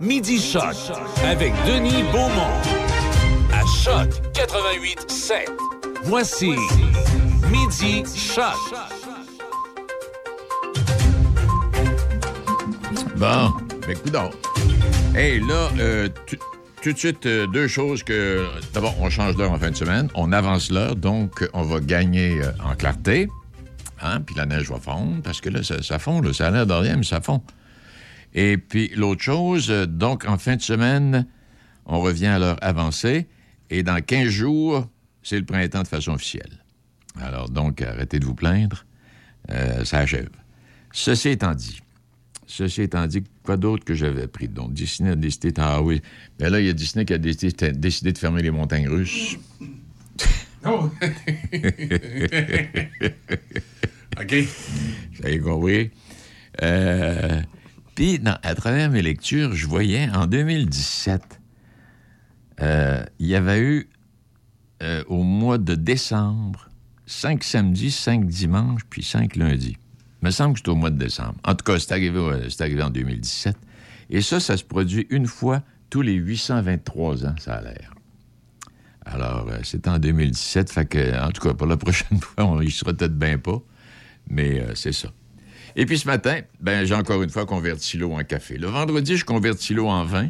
[0.00, 0.74] Midi Choc
[1.24, 2.50] avec Denis Beaumont.
[3.52, 5.50] À Choc 88 7.
[6.02, 6.50] Voici
[7.50, 8.54] Midi Choc.
[13.16, 13.52] Bon,
[13.86, 14.30] ben coudonc.
[15.14, 16.08] Hey, là, euh,
[16.82, 18.46] tout de suite, euh, deux choses que...
[18.72, 20.08] D'abord, on change d'heure en fin de semaine.
[20.16, 23.28] On avance l'heure, donc on va gagner euh, en clarté.
[24.02, 24.20] Hein?
[24.22, 26.32] Puis la neige va fondre, parce que là, ça, fond, là.
[26.32, 27.40] Ça a l'air mais ça fond.
[28.34, 31.26] Et puis l'autre chose, euh, donc en fin de semaine,
[31.86, 33.28] on revient à l'heure avancée.
[33.70, 34.88] Et dans 15 jours,
[35.22, 36.64] c'est le printemps de façon officielle.
[37.20, 38.84] Alors donc, arrêtez de vous plaindre.
[39.50, 40.30] Euh, ça achève.
[40.92, 41.80] Ceci étant dit,
[42.46, 44.48] Ceci étant dit, quoi d'autre que j'avais appris?
[44.48, 45.52] Donc, Disney a décidé...
[45.56, 46.02] Ah oui,
[46.38, 49.36] mais là, il y a Disney qui a décidé, décidé de fermer les montagnes russes.
[50.66, 50.88] Oh!
[54.18, 54.34] OK.
[55.12, 55.90] Vous avez compris?
[56.62, 57.42] Euh,
[57.94, 61.40] Puis, à travers mes lectures, je voyais, en 2017,
[62.60, 63.88] euh, il y avait eu,
[64.82, 66.68] euh, au mois de décembre,
[67.06, 69.76] cinq samedis, cinq dimanches, puis cinq lundis.
[70.22, 71.34] Il me semble que c'était au mois de décembre.
[71.44, 72.20] En tout cas, c'est arrivé,
[72.58, 73.56] arrivé en 2017.
[74.10, 77.94] Et ça, ça se produit une fois tous les 823 ans, ça a l'air.
[79.06, 82.60] Alors, euh, c'est en 2017, fait que, en tout cas, pour la prochaine fois, on
[82.60, 83.60] y sera peut-être bien pas,
[84.28, 85.08] mais euh, c'est ça.
[85.76, 88.56] Et puis ce matin, ben, j'ai encore une fois converti l'eau en café.
[88.58, 90.28] Le vendredi, je convertis l'eau en vin,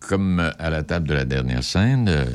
[0.00, 2.08] comme euh, à la table de la dernière scène.
[2.08, 2.26] euh,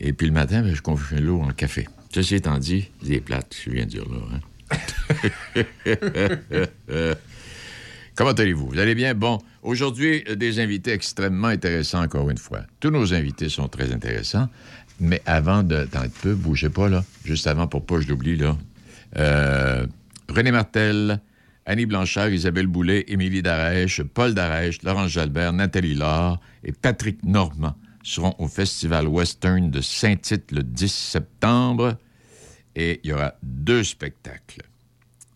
[0.00, 1.86] et puis le matin, ben, je convertis l'eau en café.
[2.14, 4.18] Ceci étant dit, c'est plate, je viens de dire là.
[4.32, 4.40] hein.
[8.16, 8.68] Comment allez-vous?
[8.68, 9.12] Vous allez bien?
[9.14, 12.60] Bon, aujourd'hui, euh, des invités extrêmement intéressants, encore une fois.
[12.80, 14.48] Tous nos invités sont très intéressants.
[15.00, 15.74] Mais avant de...
[15.74, 17.04] Attends un peu, bougez pas, là.
[17.24, 18.56] Juste avant, pour pas que je l'oublie, là.
[20.28, 21.20] René Martel,
[21.66, 27.74] Annie Blanchard, Isabelle Boulet, Émilie Darèche, Paul Darèche, Laurence Jalbert, Nathalie Laure et Patrick Normand
[28.02, 31.96] seront au Festival Western de Saint-Tite le 10 septembre.
[32.76, 34.62] Et il y aura deux spectacles.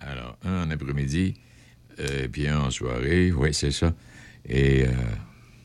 [0.01, 1.35] Alors, un en après-midi,
[1.99, 3.95] euh, puis un en soirée, oui, c'est ça.
[4.47, 4.93] Et euh,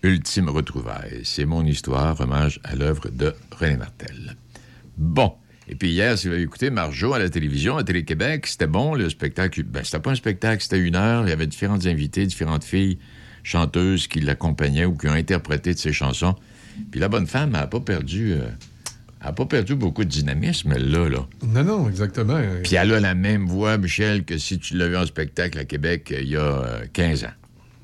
[0.03, 1.21] Ultime retrouvaille.
[1.23, 4.37] C'est mon histoire, hommage à l'œuvre de René Martel.
[4.97, 5.35] Bon.
[5.67, 8.95] Et puis hier, si vous avez écouté Marjo à la télévision, à Télé-Québec, c'était bon,
[8.95, 9.63] le spectacle.
[9.63, 11.25] Ben, c'était pas un spectacle, c'était une heure.
[11.25, 12.97] Il y avait différentes invités, différentes filles
[13.43, 16.35] chanteuses qui l'accompagnaient ou qui ont interprété de ses chansons.
[16.91, 18.33] Puis la bonne femme n'a pas perdu...
[18.33, 18.47] euh,
[19.21, 21.25] elle n'a pas perdu beaucoup de dynamisme, elle, là, là.
[21.47, 22.41] Non, non, exactement.
[22.61, 25.63] Puis elle a la même voix, Michel, que si tu l'as vu en spectacle à
[25.63, 27.27] Québec euh, il y a euh, 15 ans.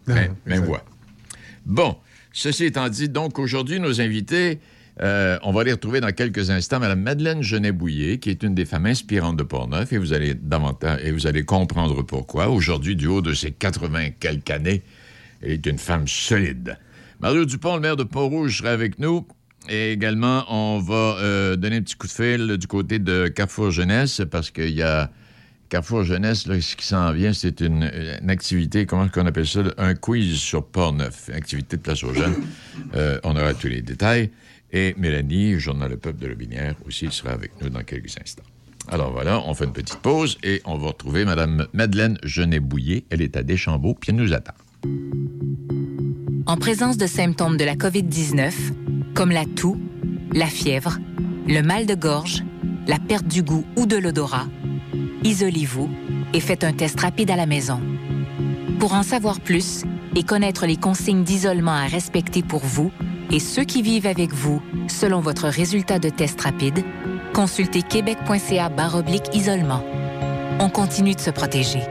[0.10, 0.84] Ah, Même, même voix.
[1.66, 1.96] Bon,
[2.34, 4.60] ceci étant dit, donc aujourd'hui, nos invités,
[5.02, 6.80] euh, on va les retrouver dans quelques instants.
[6.80, 11.00] Madame Madeleine Genet-Bouillet, qui est une des femmes inspirantes de Portneuf, et vous allez davantage,
[11.04, 12.50] et vous allez comprendre pourquoi.
[12.50, 14.82] Aujourd'hui, du haut de ses 80 quelques années,
[15.42, 16.78] elle est une femme solide.
[17.22, 19.26] Mario Dupont, le maire de Pont-Rouge, sera avec nous.
[19.70, 23.72] Et également, on va euh, donner un petit coup de fil du côté de Carrefour
[23.72, 25.12] Jeunesse, parce qu'il y a
[25.70, 27.90] Carrefour Jeunesse, là, ce qui s'en vient, c'est une,
[28.28, 32.36] activité, comment on appelle ça, un quiz sur Port-Neuf, activité de place aux jeunes.
[32.96, 34.32] Euh, on aura tous les détails.
[34.72, 38.44] Et Mélanie, Journal Le Peuple de Lobinière, aussi sera avec nous dans quelques instants.
[38.88, 43.06] Alors voilà, on fait une petite pause et on va retrouver Mme Madeleine Genet-Bouillet.
[43.10, 44.54] Elle est à Deschambault, puis elle nous attend.
[46.46, 48.54] En présence de symptômes de la COVID-19,
[49.14, 49.78] comme la toux,
[50.34, 50.98] la fièvre,
[51.48, 52.44] le mal de gorge,
[52.88, 54.48] la perte du goût ou de l'odorat,
[55.24, 55.90] isolez-vous
[56.34, 57.80] et faites un test rapide à la maison.
[58.80, 59.84] Pour en savoir plus
[60.16, 62.92] et connaître les consignes d'isolement à respecter pour vous
[63.32, 66.84] et ceux qui vivent avec vous selon votre résultat de test rapide,
[67.34, 69.84] consultez québec.ca baroblique isolement.
[70.60, 71.84] On continue de se protéger.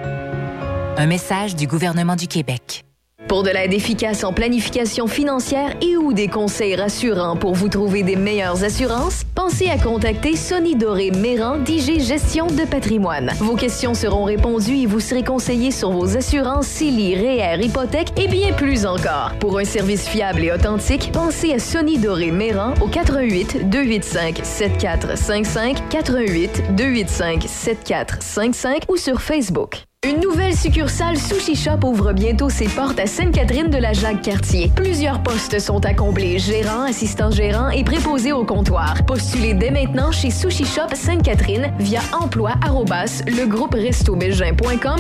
[0.97, 2.85] Un message du gouvernement du Québec.
[3.29, 8.03] Pour de l'aide efficace en planification financière et ou des conseils rassurants pour vous trouver
[8.03, 13.31] des meilleures assurances, pensez à contacter Sonny Doré Méran d'IG Gestion de patrimoine.
[13.41, 18.29] Vos questions seront répondues et vous serez conseillé sur vos assurances CELI, REER, hypothèque et
[18.29, 19.33] bien plus encore.
[19.41, 25.89] Pour un service fiable et authentique, pensez à Sonny Doré Méran au 88 285 7455
[25.91, 29.88] 88 285 7455 ou sur Facebook.
[30.07, 34.71] Une nouvelle succursale Sushi Shop ouvre bientôt ses portes à Sainte-Catherine de la Jacques-Cartier.
[34.77, 39.05] Plusieurs postes sont à combler, gérant, assistant gérant et préposé au comptoir.
[39.07, 42.53] Postulez dès maintenant chez Sushi Shop Sainte-Catherine via emploi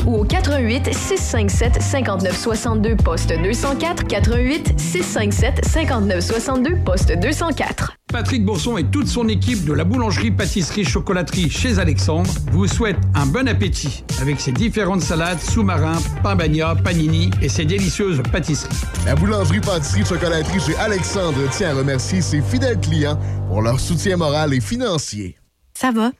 [0.04, 7.92] ou au 88 657 59 62 poste 204 88 657 59 62 poste 204.
[8.08, 13.46] Patrick Bourson et toute son équipe de la boulangerie-pâtisserie-chocolaterie chez Alexandre vous souhaitent un bon
[13.46, 18.74] appétit avec ses différentes salades, sous-marins, pain bagna, panini et ses délicieuses pâtisseries.
[19.04, 24.60] La boulangerie-pâtisserie-chocolaterie chez Alexandre tient à remercier ses fidèles clients pour leur soutien moral et
[24.60, 25.36] financier.
[25.74, 26.10] Ça va?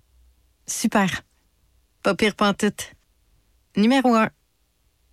[0.67, 1.23] Super.
[2.03, 2.93] Pas pire pantoute.
[3.77, 4.29] Numéro un.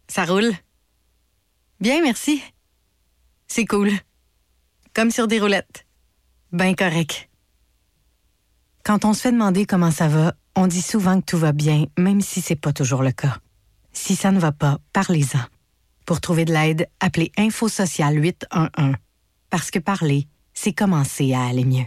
[0.10, 0.51] Ça roule.
[1.80, 2.44] Bien, merci.
[3.48, 3.92] C'est cool.
[4.94, 5.85] Comme sur des roulettes.
[6.52, 7.30] Ben correct.
[8.84, 11.86] Quand on se fait demander comment ça va, on dit souvent que tout va bien,
[11.98, 13.38] même si c'est pas toujours le cas.
[13.92, 15.40] Si ça ne va pas, parlez-en.
[16.06, 18.70] Pour trouver de l'aide, appelez Info Social 811.
[19.50, 21.86] Parce que parler, c'est commencer à aller mieux.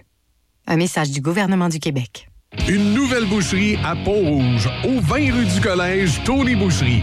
[0.67, 2.29] Un message du gouvernement du Québec.
[2.69, 7.03] Une nouvelle boucherie à Pont-Rouge, au 20 rue du Collège, Tony Boucherie.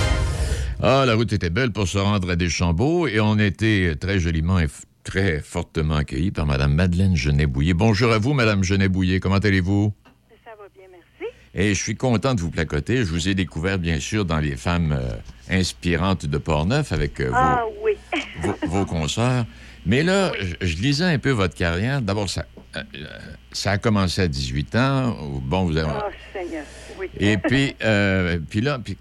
[0.83, 4.57] Ah, la route était belle pour se rendre à Deschambault et on était très joliment
[4.57, 4.65] et
[5.03, 7.75] très fortement accueillis par Mme Madeleine Genet-Bouillet.
[7.75, 9.19] Bonjour à vous, Mme Genet-Bouillet.
[9.19, 9.93] Comment allez-vous?
[10.43, 11.31] Ça va bien, merci.
[11.53, 12.97] Et je suis content de vous placoter.
[12.97, 15.11] Je vous ai découvert, bien sûr, dans les femmes euh,
[15.51, 17.63] inspirantes de Portneuf avec euh, ah,
[18.41, 18.51] vos, oui.
[18.63, 19.45] vos, consoeurs.
[19.85, 20.31] Mais là,
[20.61, 22.01] je, lisais un peu votre carrière.
[22.01, 22.81] D'abord, ça, euh,
[23.51, 25.15] ça a commencé à 18 ans.
[25.43, 25.91] Bon, vous avez...
[25.95, 26.63] Oh, Seigneur,
[26.99, 27.07] oui.
[27.19, 27.75] Et puis,
[28.49, 28.97] puis là, puis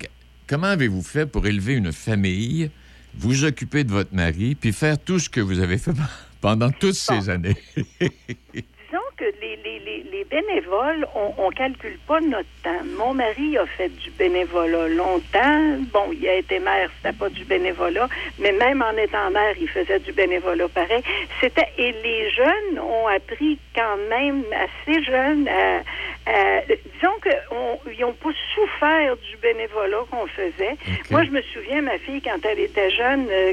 [0.51, 2.73] Comment avez-vous fait pour élever une famille,
[3.15, 5.93] vous occuper de votre mari, puis faire tout ce que vous avez fait
[6.41, 7.57] pendant toutes ces années?
[9.21, 12.83] Que les, bénévoles, on ne calcule pas notre temps.
[12.97, 15.77] Mon mari a fait du bénévolat longtemps.
[15.93, 18.09] Bon, il a été maire, c'était pas du bénévolat,
[18.39, 21.03] mais même en étant maire, il faisait du bénévolat pareil.
[21.39, 25.83] C'était et les jeunes ont appris quand même assez jeunes à
[27.01, 30.77] disons qu'ils n'ont pas souffert du bénévolat qu'on faisait.
[31.11, 33.53] Moi, je me souviens, ma fille, quand elle était jeune, euh,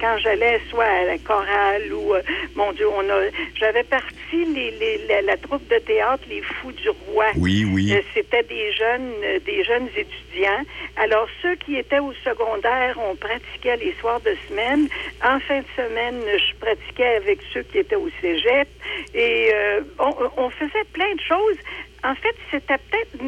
[0.00, 2.22] quand j'allais soit à la chorale ou, euh,
[2.54, 3.20] mon Dieu, on a,
[3.54, 7.26] j'avais parti les, les, la, troupe de théâtre Les Fous du Roi.
[7.36, 7.96] Oui, oui.
[8.12, 9.12] C'était des jeunes,
[9.44, 10.62] des jeunes étudiants.
[10.96, 14.88] Alors, ceux qui étaient au secondaire, on pratiquait les soirs de semaine.
[15.22, 18.68] En fin de semaine, je pratiquais avec ceux qui étaient au cégep.
[19.14, 19.52] Et
[19.98, 21.58] on, on faisait plein de choses
[22.04, 23.22] en fait, c'était peut-être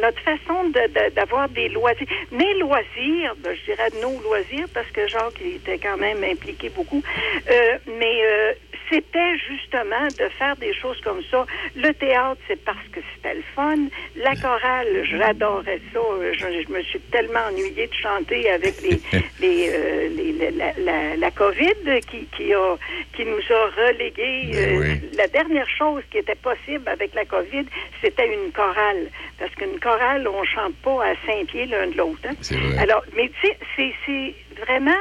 [0.00, 0.72] notre façon
[1.14, 2.06] d'avoir des loisirs.
[2.32, 7.02] Mes loisirs, ben, je dirais nos loisirs, parce que Jacques était quand même impliqué beaucoup,
[7.50, 8.52] euh, mais euh,
[8.90, 11.46] c'était justement de faire des choses comme ça.
[11.76, 13.76] Le théâtre, c'est parce que c'était le fun.
[14.16, 16.00] La chorale, j'adorais ça.
[16.32, 19.00] Je, me suis tellement ennuyée de chanter avec les,
[19.42, 22.76] euh, les, la, la, la, COVID qui, qui, a,
[23.14, 24.50] qui nous a relégués.
[24.52, 27.66] Ben euh, la dernière chose qui était possible avec la COVID,
[28.00, 29.10] c'était une chorale.
[29.38, 32.20] Parce qu'une chorale, on chante pas à cinq pieds l'un de l'autre.
[32.24, 32.34] Hein.
[32.78, 35.00] Alors, mais tu sais, c'est vraiment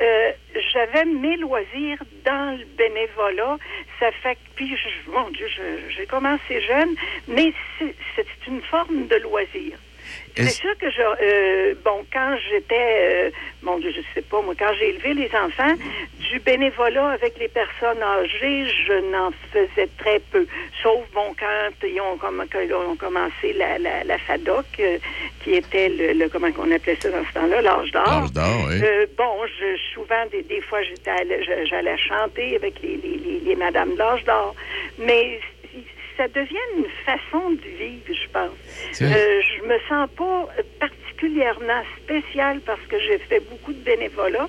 [0.00, 0.32] euh,
[0.72, 3.56] j'avais mes loisirs dans le bénévolat.
[3.98, 5.46] Ça fait que, puis, je, mon Dieu,
[5.88, 6.94] j'ai commencé jeune,
[7.28, 9.78] mais c'est une forme de loisir.
[10.36, 13.30] C'est sûr que je, euh, bon, quand j'étais, euh,
[13.62, 15.74] mon Dieu, je sais pas, moi, quand j'ai élevé les enfants,
[16.30, 20.46] du bénévolat avec les personnes âgées, je n'en faisais très peu.
[20.82, 22.18] Sauf, bon, quand ils ont,
[22.90, 24.98] ont commencé la, la, la FADOC, euh,
[25.42, 28.04] qui était le, comment on appelait ça dans ce temps-là, l'âge d'or.
[28.06, 28.80] L'âge d'or, oui.
[29.16, 33.94] bon, je, souvent, des, des fois, j'étais, j'allais chanter avec les, les, les, les madames
[33.94, 34.54] de l'âge d'or.
[34.98, 35.40] Mais
[36.16, 39.02] ça devient une façon de vivre, je pense.
[39.02, 40.48] Euh, je me sens pas
[40.80, 44.48] particulièrement spéciale parce que j'ai fait beaucoup de bénévolat.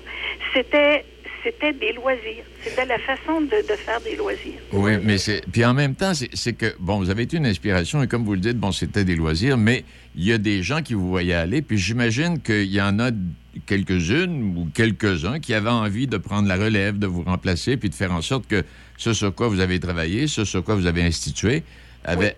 [0.54, 1.04] C'était
[1.42, 2.44] c'était des loisirs.
[2.62, 4.60] C'était la façon de, faire des loisirs.
[4.72, 5.42] Oui, mais c'est.
[5.50, 8.34] Puis en même temps, c'est que, bon, vous avez été une inspiration et comme vous
[8.34, 9.84] le dites, bon, c'était des loisirs, mais
[10.16, 13.10] il y a des gens qui vous voyaient aller, puis j'imagine qu'il y en a
[13.66, 17.94] quelques-unes ou quelques-uns qui avaient envie de prendre la relève, de vous remplacer, puis de
[17.94, 18.64] faire en sorte que
[18.98, 21.62] ce sur quoi vous avez travaillé, ce sur quoi vous avez institué,
[22.04, 22.34] avait,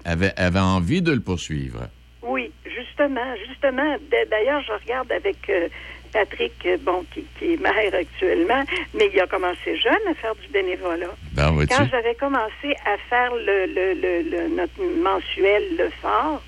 [0.60, 1.88] envie de le poursuivre.
[2.22, 3.96] Oui, justement, justement.
[4.30, 5.68] D'ailleurs, je regarde avec euh,
[6.12, 8.62] Patrick, euh, bon, qui, est maire actuellement,
[8.94, 11.14] mais il a commencé jeune à faire du bénévolat.
[11.32, 16.42] Ben, Quand j'avais commencé à faire le, le, le, notre mensuel Le Fort,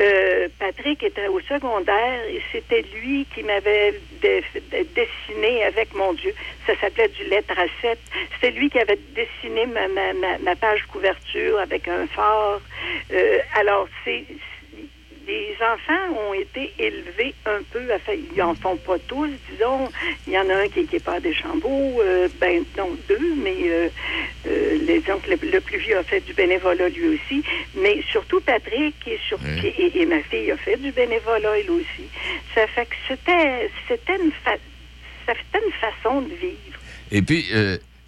[0.00, 6.12] Euh, Patrick était au secondaire et c'était lui qui m'avait de- de- dessiné avec mon
[6.14, 6.34] Dieu.
[6.66, 7.98] Ça s'appelait du lettre à 7.
[8.34, 12.60] C'était lui qui avait dessiné ma page couverture avec un phare.
[13.12, 14.24] Euh, alors, c'est
[15.26, 19.90] les enfants ont été élevés un peu, enfin, ils en font pas tous, disons.
[20.26, 23.56] Il y en a un qui n'est pas à Deschambault, euh, ben non, deux, mais
[23.68, 23.88] euh,
[24.46, 27.42] euh, les, donc, le, le plus vieux a fait du bénévolat lui aussi.
[27.74, 32.08] Mais surtout Patrick et, sur, et, et ma fille a fait du bénévolat elle aussi.
[32.54, 34.56] Ça fait que c'était c'était une, fa-
[35.28, 36.78] une façon de vivre.
[37.12, 37.46] Et puis,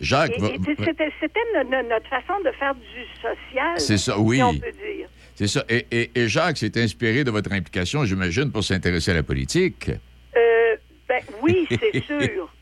[0.01, 0.39] Jacques...
[0.39, 0.49] Va-
[0.85, 3.79] C'était c'était no- no- notre façon de faire du social.
[3.81, 4.37] C'est ça, oui.
[4.37, 5.09] Si on peut dire.
[5.37, 5.65] C'est ça.
[5.69, 9.91] Et, et- et Jacques s'est inspiré de votre implication, j'imagine, pour s'intéresser à la politique.
[10.37, 10.77] Euh,
[11.09, 12.53] ben oui, c'est sûr.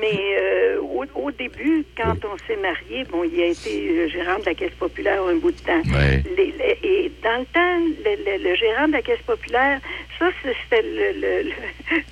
[0.00, 4.38] Mais euh, au, au début, quand on s'est marié, bon, il a été euh, gérant
[4.38, 5.82] de la Caisse populaire un bout de temps.
[5.92, 6.22] Ouais.
[6.36, 9.80] Les- les- et dans le temps, le, le- le gérant de la Caisse populaire,
[10.18, 11.50] ça, c'était le,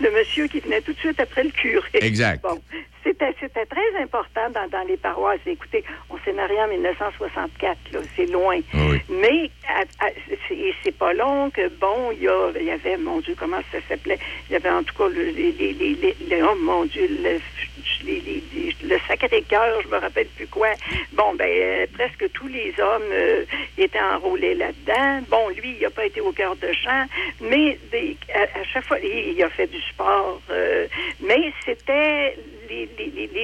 [0.00, 1.86] le- monsieur qui venait tout de suite après le curé.
[1.94, 2.42] Exact.
[2.42, 2.60] Bon,
[3.04, 5.38] c'était, c'était très important dans, dans les paroisses.
[5.46, 8.58] Écoutez, on s'est marié en 1964, là, c'est loin.
[9.08, 10.10] Mais à- à-
[10.48, 13.34] c'est, et c'est pas long que, bon, il y, a- il y avait, mon Dieu,
[13.38, 14.18] comment ça s'appelait?
[14.48, 17.06] Il y avait en tout cas le, les, les, les, les- les- oh mon Dieu,
[17.08, 17.38] le,
[18.02, 20.68] les- les- les- le Sacré-Cœur, je me rappelle plus quoi.
[21.12, 23.44] Bon, ben, euh, presque tous les hommes euh,
[23.78, 25.22] étaient enrôlés là-dedans.
[25.28, 27.06] Bon, lui, il n'a pas été au cœur de champ,
[27.40, 30.40] mais des- à, à chaque fois, il, il a fait du sport.
[30.50, 30.86] euh,
[31.20, 32.36] mais c'était
[32.68, 32.88] les,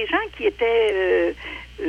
[0.07, 1.35] gens qui étaient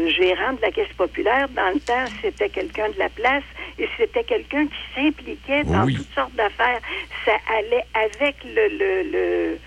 [0.09, 3.45] gérants de la Caisse populaire, dans le temps, c'était quelqu'un de la place
[3.79, 5.95] et c'était quelqu'un qui s'impliquait dans Oui.
[5.95, 6.81] toutes sortes d'affaires.
[7.25, 9.59] Ça allait avec le, le, le,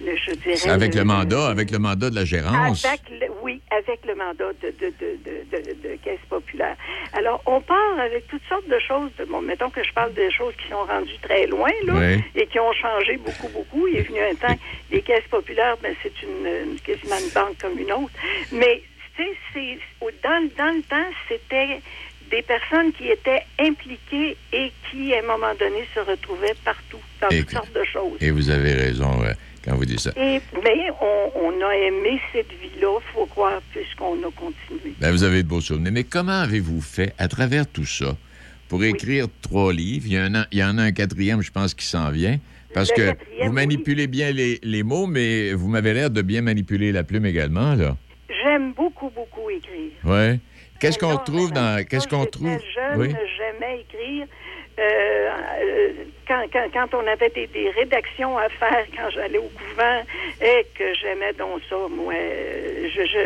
[0.00, 0.70] je dirais...
[0.70, 2.84] Avec le mandat, avec le mandat de la gérance.
[2.84, 6.76] Avec le- oui, avec le mandat de, de, de, de, caisse populaire.
[7.12, 9.10] Alors, on part avec toutes sortes de choses.
[9.28, 12.22] Bon, mettons que je parle des choses qui sont rendues très loin, là, Oui.
[12.34, 13.86] et qui ont changé beaucoup, beaucoup.
[13.88, 14.56] Il est venu un temps,
[14.90, 18.12] les caisses populaires, ben, c'est une, quasiment une banque comme une autre.
[18.52, 18.82] Mais,
[19.16, 19.78] tu sais,
[20.22, 21.80] dans, le- dans le temps, c'était
[22.30, 27.28] des personnes qui étaient impliquées et qui, à un moment donné, se retrouvaient partout, dans
[27.28, 28.16] toutes sortes de choses.
[28.20, 29.32] Et vous avez raison euh,
[29.64, 30.10] quand vous dites ça.
[30.16, 34.94] Et, mais on, on a aimé cette vie-là, faut croire, puisqu'on a continué.
[35.00, 35.92] Ben, vous avez de beaux souvenirs.
[35.92, 38.16] Mais comment avez-vous fait, à travers tout ça,
[38.68, 40.06] pour écrire trois livres?
[40.06, 42.38] Il y, en a, il y en a un quatrième, je pense, qui s'en vient.
[42.74, 46.42] Parce Le que vous manipulez bien les, les mots, mais vous m'avez l'air de bien
[46.42, 47.96] manipuler la plume également, là.
[48.42, 49.92] J'aime beaucoup, beaucoup écrire.
[50.04, 50.40] Ouais.
[50.80, 51.84] Qu'est-ce qu'on retrouve dans.
[51.86, 52.48] Qu'est-ce qu'on trouve?
[52.74, 53.08] jeune, Oui.
[53.36, 54.26] j'aimais écrire.
[54.76, 55.92] Euh, euh,
[56.26, 60.02] quand, quand, quand on avait des, des rédactions à faire, quand j'allais au couvent,
[60.40, 62.14] et que j'aimais donc ça, moi,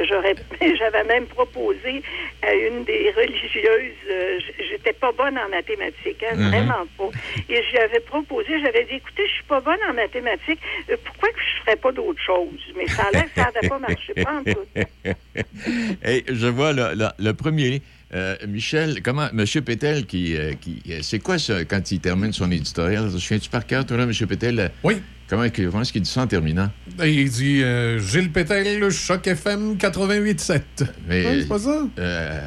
[0.08, 0.34] j'aurais,
[0.78, 2.02] j'avais même proposé
[2.42, 4.40] à une des religieuses, euh,
[4.70, 6.48] j'étais pas bonne en mathématiques, hein, Mhm.
[6.48, 7.10] vraiment pas.
[7.48, 11.40] Et j'avais proposé, j'avais dit, écoutez, je suis pas bonne en mathématiques, euh, pourquoi que
[11.40, 12.60] je ferais pas d'autre chose?
[12.76, 14.66] Mais ça a l'air que ça n'avait pas marché, pas en tout.
[16.04, 17.82] Je vois le, le- le premier.
[18.14, 19.28] Euh, Michel, comment.
[19.32, 20.36] Monsieur Pétel, qui.
[20.36, 23.10] euh, qui euh, c'est quoi ça, quand il termine son éditorial?
[23.12, 24.70] Je souviens-tu par cœur, toi, là, Monsieur Pétel?
[24.82, 24.96] Oui.
[25.28, 26.70] Comment, comment est-ce qu'il dit ça en terminant?
[26.96, 30.62] Ben, il dit euh, Gilles Pétel, Choc FM 88.7.
[31.06, 31.86] Mais, Ouais, c'est pas ça?
[31.98, 32.40] euh,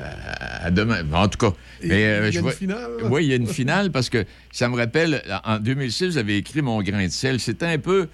[0.63, 1.03] à demain.
[1.13, 1.53] En tout cas.
[1.83, 2.89] Et Mais, il y a je une vois- finale?
[3.03, 6.37] Oui, il y a une finale parce que ça me rappelle, en 2006, vous avez
[6.37, 7.39] écrit Mon grain de sel.
[7.39, 8.07] C'était un peu.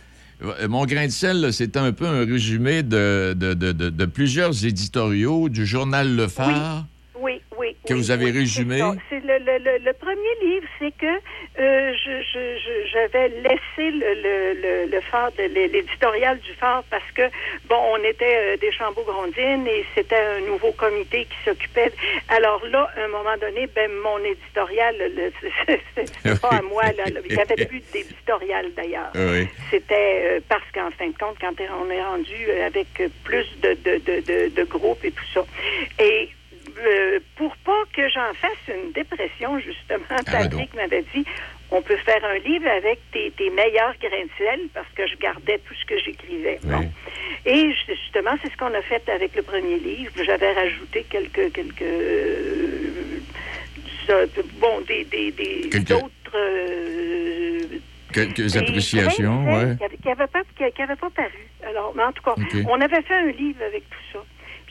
[0.67, 4.05] Mon grain de sel, là, c'était un peu un résumé de, de, de- de- de
[4.05, 6.81] plusieurs éditoriaux du journal Le Phare.
[6.81, 6.96] Oui.
[7.87, 8.81] Que oui, vous avez oui, résumé?
[9.09, 13.91] c'est le, le, le, le premier livre, c'est que euh, je, je, je- j'avais laissé
[13.91, 17.23] le, le, le, le phare, de, l'éditorial du phare parce que,
[17.69, 21.91] bon, on était euh, des Chambaud-Grondines et c'était un nouveau comité qui s'occupait.
[22.29, 24.95] Alors là, à un moment donné, ben, mon éditorial,
[26.23, 27.19] c'est, pas à moi, là, là.
[27.29, 29.11] il n'y avait plus d'éditorial d'ailleurs.
[29.15, 29.47] Oui.
[29.71, 32.87] C'était euh, parce qu'en fin de compte, quand on est rendu euh, avec
[33.23, 35.45] plus de, de, de, de, de groupes et tout ça.
[35.99, 36.29] Et
[36.85, 41.25] euh, pour pas que j'en fasse une dépression, justement, Patrick m'avait dit
[41.69, 45.15] on peut faire un livre avec tes, tes meilleurs grains de sel parce que je
[45.17, 46.59] gardais tout ce que j'écrivais.
[46.63, 46.89] Bon.
[47.45, 50.11] Et justement, c'est ce qu'on a fait avec le premier livre.
[50.25, 51.81] J'avais rajouté quelques quelques
[54.09, 54.25] euh,
[54.61, 57.59] bon des des, des Quelques- d'autres euh,
[58.13, 59.75] Quelques appréciations, ouais.
[60.01, 61.47] qui n'avaient pas, qui- qui avaient pas paru.
[61.67, 62.33] Alors, mais en tout cas,
[62.69, 64.16] on avait fait un livre avec tout ça.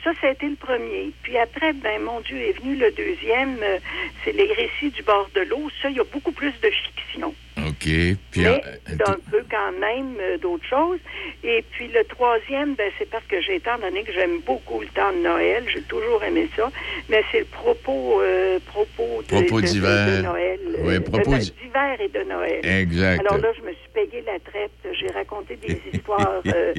[0.04, 1.12] Ça, ça a été le premier.
[1.22, 3.58] Puis après, ben mon Dieu, est venu le deuxième.
[3.62, 3.78] euh,
[4.24, 5.68] c'est les récits du bord de l'eau.
[5.82, 7.34] Ça, il y a beaucoup plus de fiction.
[7.76, 8.16] OK.
[8.30, 8.62] Puis, mais
[8.96, 10.98] d'un peu quand même euh, d'autres choses.
[11.44, 14.86] Et puis le troisième, ben, c'est parce que j'ai étant donné que j'aime beaucoup le
[14.88, 16.70] temps de Noël, j'ai toujours aimé ça,
[17.08, 20.16] mais c'est le propos, euh, propos de, Propos de- de- d'hiver.
[20.18, 20.60] de Noël.
[20.66, 22.60] euh, Oui, propos de- d'hiver et de Noël.
[22.64, 23.20] Exact.
[23.20, 26.72] Alors là, je me suis payé la traite, j'ai raconté des histoires euh,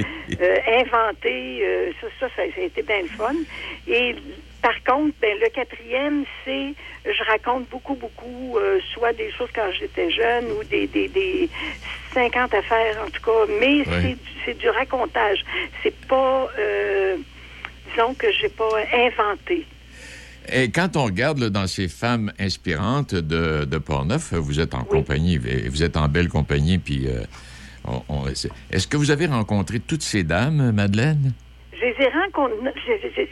[0.68, 3.34] inventées, ça, ça, ça, ça a été bien le fun.
[3.88, 4.16] Et
[4.62, 6.74] par contre, ben, le quatrième, c'est,
[7.06, 11.50] je raconte beaucoup, beaucoup, euh, soit des choses quand j'étais jeune ou des, des, des
[12.14, 15.40] 50 affaires, en tout cas, mais c'est, du- c'est du racontage.
[15.84, 17.18] C'est pas, euh,
[17.92, 19.66] disons que j'ai pas inventé.
[20.52, 24.84] Et quand on regarde là, dans ces femmes inspirantes de, de Portneuf, vous êtes en
[24.86, 27.22] compagnie, vous êtes en belle compagnie, puis euh,
[27.86, 31.34] on- on- est-ce que vous avez rencontré toutes ces dames, Madeleine?
[31.74, 33.30] Je les ai rencontrées.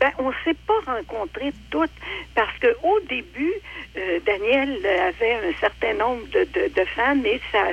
[0.00, 1.90] Ben, on ne s'est pas rencontrées toutes
[2.34, 3.52] parce que au début,
[3.96, 7.64] euh, Daniel avait un certain nombre de, de, de fans, mais ça,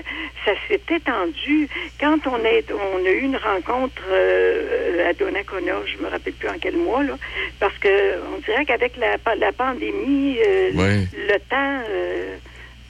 [0.44, 1.70] ça s'est étendu.
[2.00, 6.50] Quand on, est, on a eu une rencontre euh, à Donnacona, je me rappelle plus
[6.50, 7.17] en quel mois, là,
[7.60, 11.08] parce que on dirait qu'avec la, la pandémie, euh, Ouais.
[11.13, 11.82] le temps.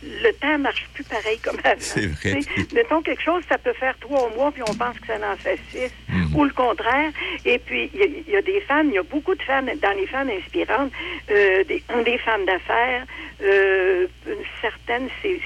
[0.05, 1.75] Le temps marche plus pareil comme avant.
[1.79, 2.43] C'est vrai.
[2.71, 5.59] Mettons quelque chose, ça peut faire trois mois, puis on pense que ça en fait
[5.71, 6.35] six, Mhm.
[6.35, 7.11] ou le contraire.
[7.43, 9.41] Et puis, il y, a- il y a des femmes, il y a beaucoup de
[9.41, 10.91] femmes dans les femmes inspirantes,
[11.31, 13.05] euh, des, des femmes d'affaires,
[13.41, 15.39] euh, une certaine, c'est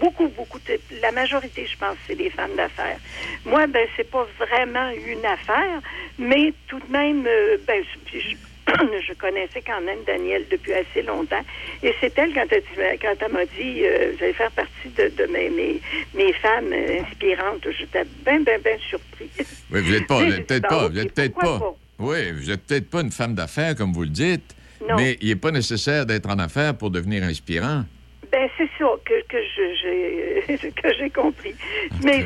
[0.00, 2.98] beaucoup, beaucoup, de- la majorité, je pense, c'est des femmes d'affaires.
[3.46, 5.80] Moi, ben, c'est pas vraiment une affaire,
[6.18, 8.36] mais tout de même, euh, ben, je- je-
[9.08, 11.44] je connaissais quand même Danielle depuis assez longtemps.
[11.82, 14.88] Et c'est elle, quand elle, dit- quand elle m'a dit, euh, vous allez faire partie
[14.96, 15.80] de, de mes, mes,
[16.14, 19.28] mes femmes euh, inspirantes, j'étais bien, bien, bien surpris.
[19.70, 21.74] Oui, vous n'êtes pas, vous peut-être Ben, pas, vous êtes peut-être pourquoi pas?
[22.00, 24.54] Oui, vous êtes peut-être pas une femme d'affaires, comme vous le dites,
[24.88, 24.96] Non.
[24.96, 27.84] mais il n'est pas nécessaire d'être en affaires pour devenir inspirant.
[28.30, 31.54] Ben, c'est ça que, que j'ai que j'ai compris.
[32.02, 32.24] Mais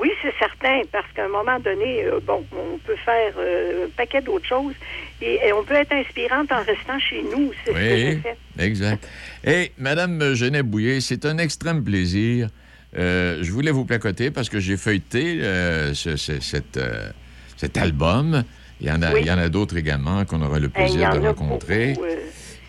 [0.00, 3.88] oui, c'est certain, parce qu'à un moment donné, euh, bon, on peut faire euh, un
[3.90, 4.74] paquet d'autres choses
[5.22, 7.52] et, et on peut être inspirante en restant chez nous.
[7.64, 8.36] C'est ce que j'ai Oui, fait.
[8.58, 9.08] exact.
[9.46, 12.48] Et Madame Genet-Bouillet, c'est un extrême plaisir.
[12.96, 17.10] Euh, je voulais vous placoter parce que j'ai feuilleté euh, ce- ce- cette, euh,
[17.56, 18.42] cet album.
[18.80, 19.20] Il y en a, Oui.
[19.22, 21.92] il y en a d'autres également qu'on aura le y plaisir de rencontrer.
[21.94, 22.06] beaucoup,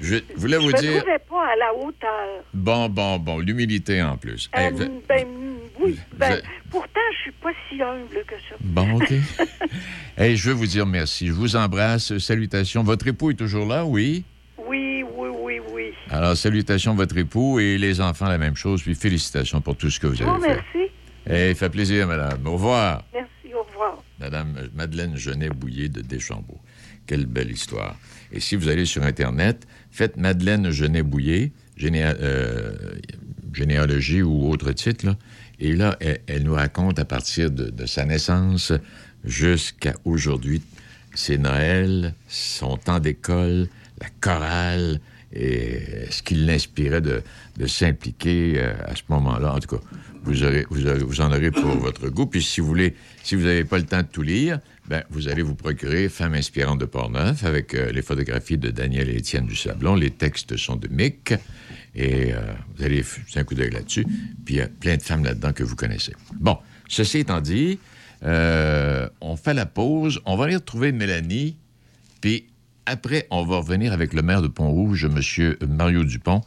[0.05, 0.97] Je voulais je vous dire...
[1.01, 2.43] trouvais pas à la hauteur.
[2.53, 4.50] Bon, bon, bon, l'humilité en plus.
[4.55, 4.71] Eh, Euh,
[5.09, 5.25] ben,
[5.79, 5.97] oui.
[6.17, 8.55] Ben, pourtant, je suis pas si humble que ça.
[8.62, 9.12] Bon, OK.
[10.17, 11.27] Hey, je veux vous dire merci.
[11.27, 12.17] Je vous embrasse.
[12.19, 12.83] Salutations.
[12.83, 14.24] Votre époux est toujours là, oui?
[14.67, 15.91] Oui, oui, oui, oui.
[16.09, 18.82] Alors, salutations votre époux et les enfants, la même chose.
[18.84, 20.47] Puis félicitations pour tout ce que vous Oh, avez fait.
[20.47, 20.91] merci.
[21.27, 22.45] Eh, fait plaisir, madame.
[22.45, 23.03] Au revoir.
[23.13, 23.97] Merci, au revoir.
[24.19, 26.60] Madame Madeleine Genet-Bouillet de Deschambault.
[27.08, 27.98] Quelle belle histoire.
[28.32, 32.74] Et si vous allez sur Internet, faites Madeleine Genet-Bouillet, généa- euh,
[33.54, 35.17] généalogie ou autre titre, là,
[35.60, 38.74] et là, elle, nous raconte à partir de, sa naissance
[39.24, 40.62] jusqu'à aujourd'hui
[41.17, 43.67] c'est Noël, son temps d'école,
[44.02, 45.00] la chorale,
[45.34, 47.21] et ce qui l'inspirait de,
[47.67, 49.54] s'impliquer euh, à ce moment-là?
[49.54, 49.82] En tout cas,
[50.24, 52.26] vous, aurez- vous en aurez pour votre goût.
[52.26, 55.28] Puis si vous voulez, si vous n'avez pas le temps de tout lire, ben, vous
[55.28, 59.48] allez vous procurer Femme inspirante de Portneuf avec euh, les photographies de Daniel et Étienne
[59.48, 59.95] du Sablon.
[59.95, 61.34] Les textes sont de Mick.
[61.95, 62.39] Et euh,
[62.76, 64.06] vous allez jeter un coup d'œil là-dessus.
[64.45, 66.13] Puis il y a plein de femmes là-dedans que vous connaissez.
[66.39, 67.80] Bon, ceci étant dit,
[68.24, 70.21] euh, on fait la pause.
[70.26, 71.58] On va aller retrouver Mélanie.
[72.21, 72.45] Puis
[72.86, 75.56] après, on va revenir avec le maire de Pont-Rouge, M.
[75.67, 76.41] Mario Dupont.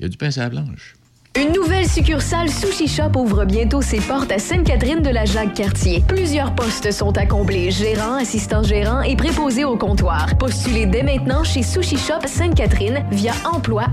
[0.00, 0.96] Il y a du pain à la blanche.
[1.38, 6.02] Une nouvelle succursale Sushi Shop ouvre bientôt ses portes à Sainte-Catherine de la Jacques-Cartier.
[6.08, 10.28] Plusieurs postes sont à combler, gérant, assistant gérant et préposé au comptoir.
[10.38, 13.84] Postulez dès maintenant chez Sushi Shop Sainte-Catherine via emploi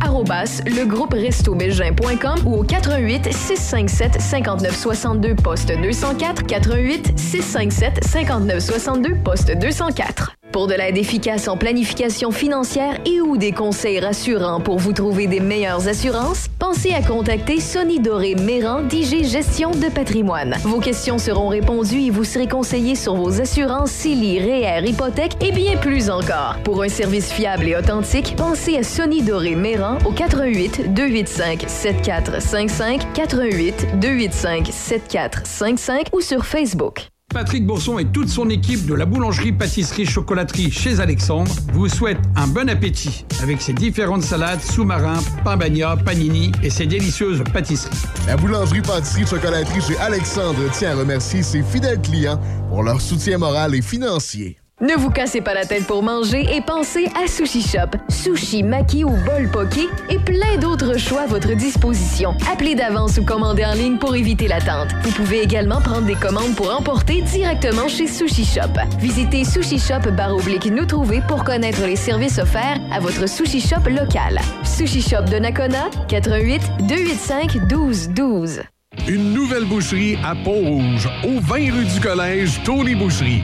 [2.46, 10.43] ou au 88 657 59 62 poste 204 88 657 59 62 poste 204.
[10.54, 15.26] Pour de l'aide efficace en planification financière et ou des conseils rassurants pour vous trouver
[15.26, 20.56] des meilleures assurances, pensez à contacter Sonny Doré Méran d'IG Gestion de patrimoine.
[20.62, 25.52] Vos questions seront répondues et vous serez conseillé sur vos assurances CELI, REER, hypothèque et
[25.52, 26.58] bien plus encore.
[26.64, 33.14] Pour un service fiable et authentique, pensez à Sonny Doré Méran au 88 285 7455
[33.14, 37.13] 88 285 7455 ou sur Facebook.
[37.34, 42.70] Patrick Bourson et toute son équipe de la boulangerie-pâtisserie-chocolaterie chez Alexandre vous souhaitent un bon
[42.70, 47.98] appétit avec ses différentes salades, sous-marins, pain bagna, panini et ses délicieuses pâtisseries.
[48.28, 53.82] La boulangerie-pâtisserie-chocolaterie chez Alexandre tient à remercier ses fidèles clients pour leur soutien moral et
[53.82, 54.58] financier.
[54.82, 57.96] Ne vous cassez pas la tête pour manger et pensez à Sushi Shop.
[58.10, 62.34] Sushi, maki ou bol poké et plein d'autres choix à votre disposition.
[62.52, 64.90] Appelez d'avance ou commandez en ligne pour éviter l'attente.
[65.04, 68.74] Vous pouvez également prendre des commandes pour emporter directement chez Sushi Shop.
[68.98, 73.88] Visitez Sushi Shop oblique nous trouver pour connaître les services offerts à votre Sushi Shop
[73.88, 74.40] local.
[74.64, 78.62] Sushi Shop de Nakona, 88 285 1212.
[79.08, 83.44] Une nouvelle boucherie à Pont-Rouge, au 20 rue du Collège, Tony Boucherie.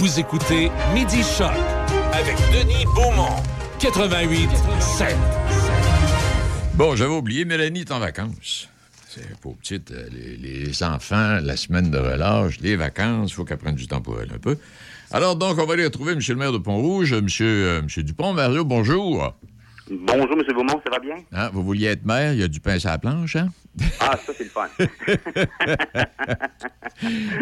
[0.00, 1.52] Vous écoutez Midi Choc
[2.14, 3.36] avec Denis Beaumont,
[3.80, 4.48] 88
[4.80, 5.14] 7.
[6.72, 8.70] Bon, j'avais oublié, Mélanie est en vacances.
[9.10, 13.58] C'est pour petite, euh, les, enfants, la semaine de relâche, les vacances, il faut qu'elle
[13.58, 14.56] prenne du temps pour elle un peu.
[15.10, 16.20] Alors donc, on va aller retrouver M.
[16.26, 17.26] le maire de Pont-Rouge, M.
[17.42, 18.32] euh, Dupont.
[18.32, 19.34] Mario, bonjour.
[19.90, 20.42] Bonjour, M.
[20.54, 21.16] Beaumont, ça va bien?
[21.32, 23.48] Hein, vous vouliez être maire, il y a du pain sur la planche, hein?
[23.98, 24.68] Ah, ça, c'est le fun.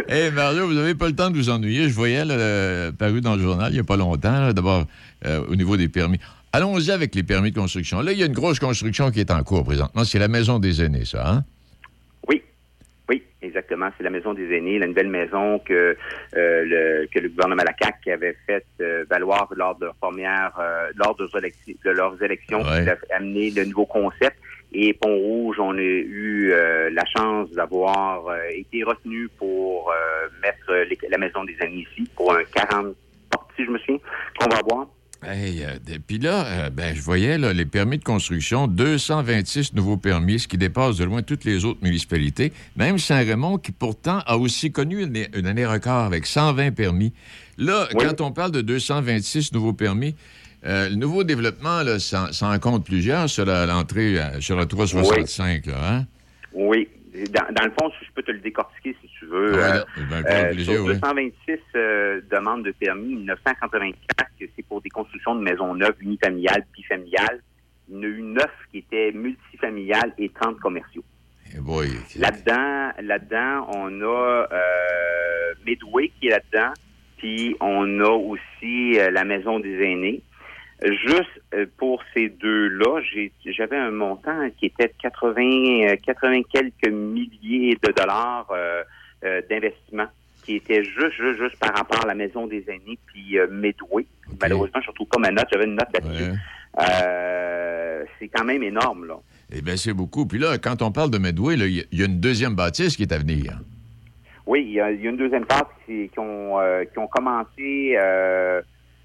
[0.08, 1.88] Eh Mario, vous n'avez pas le temps de vous ennuyer.
[1.88, 4.86] Je voyais là, euh, paru dans le journal il n'y a pas longtemps, d'abord
[5.26, 6.18] euh, au niveau des permis.
[6.52, 8.00] Allons-y avec les permis de construction.
[8.00, 10.04] Là, il y a une grosse construction qui est en cours présentement.
[10.04, 11.44] C'est la maison des aînés, ça, hein?
[13.08, 13.88] Oui, exactement.
[13.96, 15.96] C'est la maison des aînés, la nouvelle maison que,
[16.36, 20.52] euh, le, que le gouvernement la CAQ avait fait euh, valoir lors de leurs premières,
[20.60, 22.84] euh, lors de, leurs élections- de leurs élections, Ouais.
[22.84, 24.36] qui a amené le nouveau concept.
[24.72, 30.70] Et Pont-Rouge, on a eu euh, la chance d'avoir euh, été retenu pour euh, mettre
[30.90, 32.94] les- la maison des aînés ici pour un 40
[33.30, 33.98] portes, si je me souviens,
[34.38, 34.86] qu'on va avoir.
[35.22, 39.72] Hey, euh, de- puis là, euh, ben, je voyais là, les permis de construction, 226
[39.74, 42.52] nouveaux permis, ce qui dépasse de loin toutes les autres municipalités.
[42.76, 47.12] Même Saint-Raymond, qui pourtant a aussi connu une, une année record avec 120 permis.
[47.56, 48.04] Là, Oui.
[48.06, 50.14] quand on parle de 226 nouveaux permis,
[50.64, 54.66] euh, le nouveau développement, là, ça, ça en compte plusieurs sur l'entrée euh, sur la
[54.66, 56.06] 365, là, hein?
[56.54, 56.87] Oui.
[57.26, 59.52] Dans, dans le fond, je peux te le décortiquer si tu veux.
[59.54, 60.94] Ouais, Euh, ben, euh, sur oui.
[60.94, 66.64] 226 euh, demandes de permis, 984, que c'est pour des constructions de maisons neuves, unifamiliales,
[66.74, 67.40] bifamiliales.
[67.88, 71.04] Il y en a eu 9 qui étaient multifamiliales et 30 commerciaux.
[71.54, 71.58] Eh
[72.18, 76.72] Là-dedans, là-dedans, on a euh, Midway qui est là-dedans,
[77.16, 80.22] puis on a aussi la maison des aînés.
[80.82, 83.00] Juste euh, pour ces deux-là,
[83.46, 88.82] j'avais un montant qui était de 80, euh, 80 quelques milliers de dollars euh,
[89.24, 90.06] euh, d'investissement,
[90.44, 94.06] qui était juste, juste, juste par rapport à la maison des aînés, puis euh, Midway.
[94.40, 96.30] Malheureusement, je ne retrouve pas ma note, j'avais une note là-dessus.
[96.80, 99.16] Euh, C'est quand même énorme, là.
[99.52, 100.26] Eh bien, c'est beaucoup.
[100.26, 103.12] Puis là, quand on parle de Medway, il y a- une deuxième bâtisse qui est
[103.12, 103.58] à venir.
[104.46, 106.56] Oui, il y a, il y a une deuxième phase qui, qui ont,
[106.92, 107.96] qui ont commencé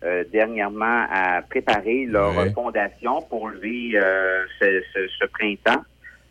[0.04, 2.52] euh, dernièrement à préparer leur Ouais.
[2.52, 5.84] fondation pour lever euh, ce, ce- ce printemps.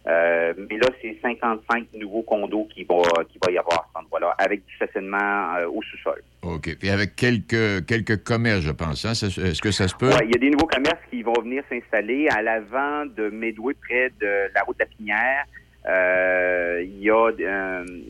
[0.08, 2.96] Euh, mais là, c'est 55 nouveaux condos qui va,
[3.30, 6.20] qui va y avoir à cet endroit-là, avec du stationnement euh, au sous-sol.
[6.42, 6.76] OK.
[6.76, 9.04] Puis avec quelques, quelques commerces, je pense.
[9.04, 9.12] hein?
[9.12, 10.08] Est-ce que ça se peut?
[10.08, 13.74] Ouais, il y a des nouveaux commerces qui vont venir s'installer à l'avant de Medway,
[13.80, 15.44] près de la route de la Pinière.
[15.88, 17.30] Euh, il y a,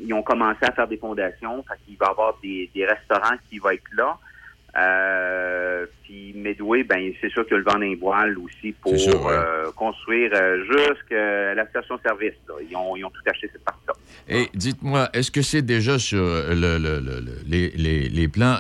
[0.03, 3.37] ils ont commencé à faire des fondations, fait qu'il va y avoir des, des restaurants
[3.51, 4.17] qui vont être là.
[4.79, 8.93] Euh, puis Medway, ben c'est sûr qu'il y a le vent d'un voile aussi pour
[8.93, 9.33] C'est sûr, ouais.
[9.33, 12.33] euh, construire euh, jusqu'à la station-service.
[12.71, 13.93] Ils ont, ils ont tout acheté cette partie-là.
[14.29, 18.57] Et dites-moi, est-ce que c'est déjà sur le, le- le- le- les, les- les plans?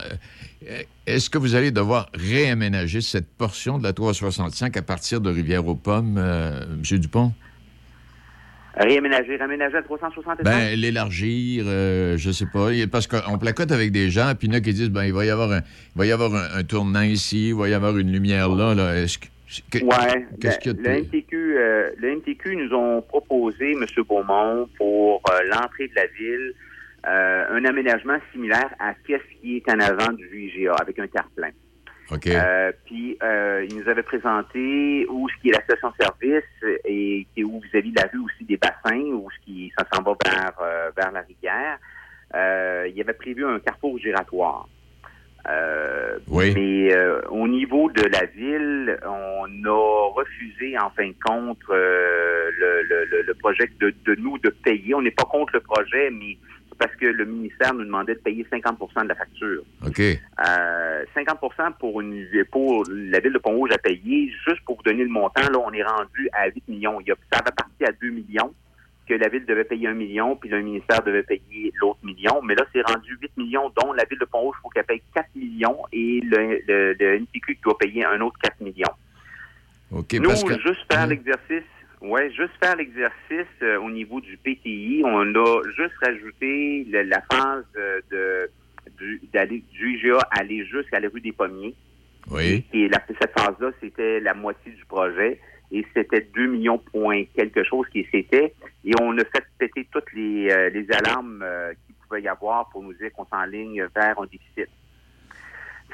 [1.06, 6.16] Est-ce que vous allez devoir réaménager cette portion de la 365 à partir de Rivière-aux-Pommes,
[6.18, 6.98] euh, M.
[6.98, 7.32] Dupont?
[8.76, 10.44] Réaménager, réaménager à 365?
[10.44, 12.68] Ben, l'élargir, euh, je sais pas.
[12.90, 15.12] Parce qu'on placote avec des gens, puis il y en a qui disent, ben, il
[15.12, 17.74] va y avoir un, il va y avoir un, un tournant ici, il va y
[17.74, 18.74] avoir une lumière là.
[18.74, 18.94] là.
[18.96, 19.26] Est-ce que,
[19.70, 20.26] que- Ouais.
[20.40, 21.00] Qu'est-ce ben, le?
[21.02, 23.84] MTQ, euh, le MTQ nous ont proposé, M.
[24.08, 26.54] Beaumont, pour euh, l'entrée de la ville,
[27.06, 31.50] euh, un aménagement similaire à ce qui est en avant du IGA, avec un terre-plein.
[32.14, 32.26] OK.
[32.26, 36.44] Euh, puis euh, il nous avait présenté où ce qui est la station-service
[36.84, 40.02] et qui est où vis-à-vis la rue aussi des bassins, où ce qui ça s'en
[40.02, 41.78] va vers euh, vers la rivière.
[42.34, 44.68] Euh, il avait prévu un carrefour giratoire.
[45.48, 46.52] Euh, Oui.
[46.54, 52.82] Mais euh, au niveau de la ville, on a refusé en fin de compte le,
[52.88, 54.94] le- le- projet de, de nous de payer.
[54.94, 56.36] On n'est pas contre le projet, mais
[56.78, 59.62] parce que le ministère nous demandait de payer 50% de la facture.
[59.86, 60.00] OK.
[60.00, 61.38] Euh, 50
[61.78, 65.42] pour une pour la ville de Pont-Rouge à payer, juste pour vous donner le montant,
[65.42, 67.00] là, on est rendu à 8 millions.
[67.00, 68.52] Il y a, ça avait parti à 2 millions,
[69.08, 72.40] que la ville devait payer 1 million, puis le ministère devait payer l'autre million.
[72.42, 75.02] Mais là, c'est rendu 8 millions, dont la ville de Pont-Rouge, il faut qu'elle paye
[75.14, 77.26] 4 millions, et le, le, le
[77.62, 78.94] doit payer un autre 4 millions.
[79.92, 80.60] OK, Nous, parce que...
[80.60, 81.64] juste faire l'exercice,
[82.02, 87.22] ouais, juste faire l'exercice euh, au niveau du PTI, on a juste rajouté le- la
[87.32, 88.50] phase euh, de
[88.98, 91.74] du, d'aller du IGA aller jusqu'à la rue des Pommiers.
[92.30, 92.64] Oui.
[92.72, 95.40] Et la, cette phase-là, c'était la moitié du projet.
[95.74, 98.52] Et c'était 2 millions point quelque chose qui c'était.
[98.84, 102.68] Et on a fait péter toutes les, euh, les alarmes euh, qu'il pouvait y avoir
[102.68, 104.68] pour nous dire qu'on s'enligne vers un déficit.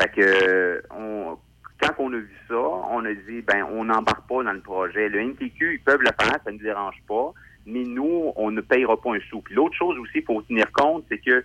[0.00, 1.38] Fait que euh, on,
[1.80, 5.08] quand on a vu ça, on a dit ben on n'embarque pas dans le projet.
[5.08, 7.32] Le NTQ, ils peuvent le faire, ça ne nous dérange pas,
[7.66, 9.40] mais nous, on ne payera pas un sou.
[9.42, 11.44] Puis l'autre chose aussi, il faut tenir compte, c'est que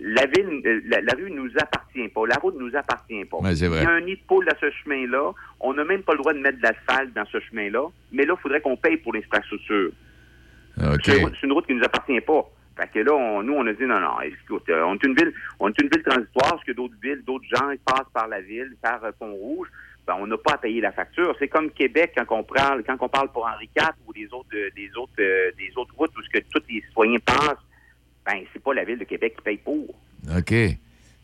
[0.00, 3.38] la ville, euh, la, la rue nous appartient pas, la route nous appartient pas.
[3.38, 3.80] Ouais, c'est vrai.
[3.80, 5.32] Il y a un nid de poule à ce chemin-là.
[5.60, 7.88] On n'a même pas le droit de mettre de l'asphalte dans ce chemin-là.
[8.12, 9.90] Mais là, il faudrait qu'on paye pour l'infrastructure.
[10.78, 11.00] OK.
[11.04, 12.48] C'est une route- c'est une route qui nous appartient pas.
[12.76, 15.14] Fait que là, on- nous, on a dit non, non, écoute, euh, on est une
[15.14, 18.40] ville, on est une ville transitoire, parce que d'autres villes, d'autres gens passent par la
[18.40, 19.68] ville, par euh, Pont-Rouge.
[20.06, 21.34] Ben, on n'a pas à payer la facture.
[21.38, 24.48] C'est comme Québec quand on parle, quand on parle pour Henri IV ou les autres,
[24.54, 27.56] euh, des autres, euh, des autres routes où ce que tous les citoyens passent.
[28.26, 29.88] Ben, c'est pas la ville de Québec qui paye pour.
[30.36, 30.54] OK.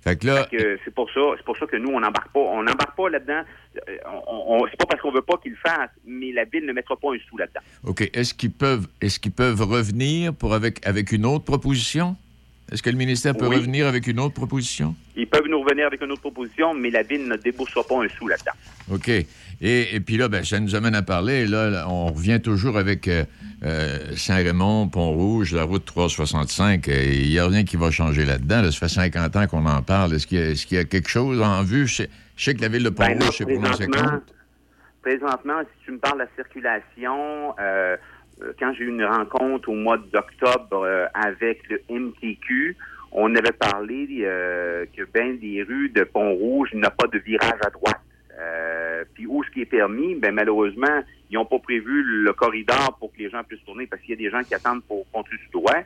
[0.03, 0.47] Fait que là...
[0.51, 3.43] C'est pour ça, c'est pour ça que nous on n'embarque pas, on n'embarque pas là-dedans.
[3.89, 6.65] Euh, on, on- c'est pas parce qu'on veut pas qu'ils le fassent, mais la ville
[6.67, 7.61] ne mettra pas un sou là-dedans.
[7.85, 8.09] OK.
[8.15, 12.17] Est-ce qu'ils peuvent, est-ce qu'ils peuvent revenir pour avec, avec une autre proposition?
[12.73, 13.57] Est-ce que le ministère peut Oui.
[13.57, 14.95] revenir avec une autre proposition?
[15.17, 18.09] Ils peuvent nous revenir avec une autre proposition, mais la ville ne déboursera pas un
[18.09, 18.53] sou là-dedans.
[18.93, 19.11] OK.
[19.61, 21.47] Et, et puis là, ben, ça nous amène à parler.
[21.47, 23.25] Là, on revient toujours avec euh,
[23.65, 26.89] euh, Saint-Raymond, Pont-Rouge, la route 365.
[26.89, 28.63] Euh, Il n'y a rien qui va changer là-dedans.
[28.63, 28.73] là.
[28.73, 30.15] Ça fait 50 ans qu'on en parle.
[30.15, 31.87] Est-ce qu'il y, y a quelque chose en vue?
[31.87, 32.05] Je
[32.37, 33.87] sais, que la ville de Ben Pont-Rouge s'est prononcée
[35.03, 37.97] présentement, si tu me parles de la circulation, euh,
[38.59, 42.77] quand j'ai eu une rencontre au mois d'octobre euh, avec le MTQ,
[43.13, 47.71] on avait parlé euh, que ben des rues de Pont-Rouge n'a pas de virage à
[47.71, 48.00] droite.
[48.41, 52.97] Euh, puis où ce qui est permis, ben malheureusement, ils n'ont pas prévu le corridor
[52.99, 55.05] pour que les gens puissent tourner parce qu'il y a des gens qui attendent pour
[55.13, 55.81] continuer tout droit.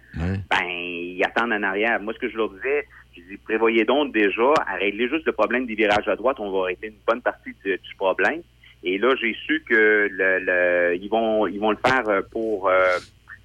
[0.50, 2.00] Ben, ils attendent en arrière.
[2.00, 2.86] Moi, ce que je leur disais,
[3.16, 6.36] je dis, prévoyez donc déjà à régler juste le problème des virages à droite.
[6.38, 8.42] On va régler une bonne partie du, du problème.
[8.84, 12.68] Et là, j'ai su que le, le- ils vont ils vont le faire euh, pour
[12.68, 12.84] euh,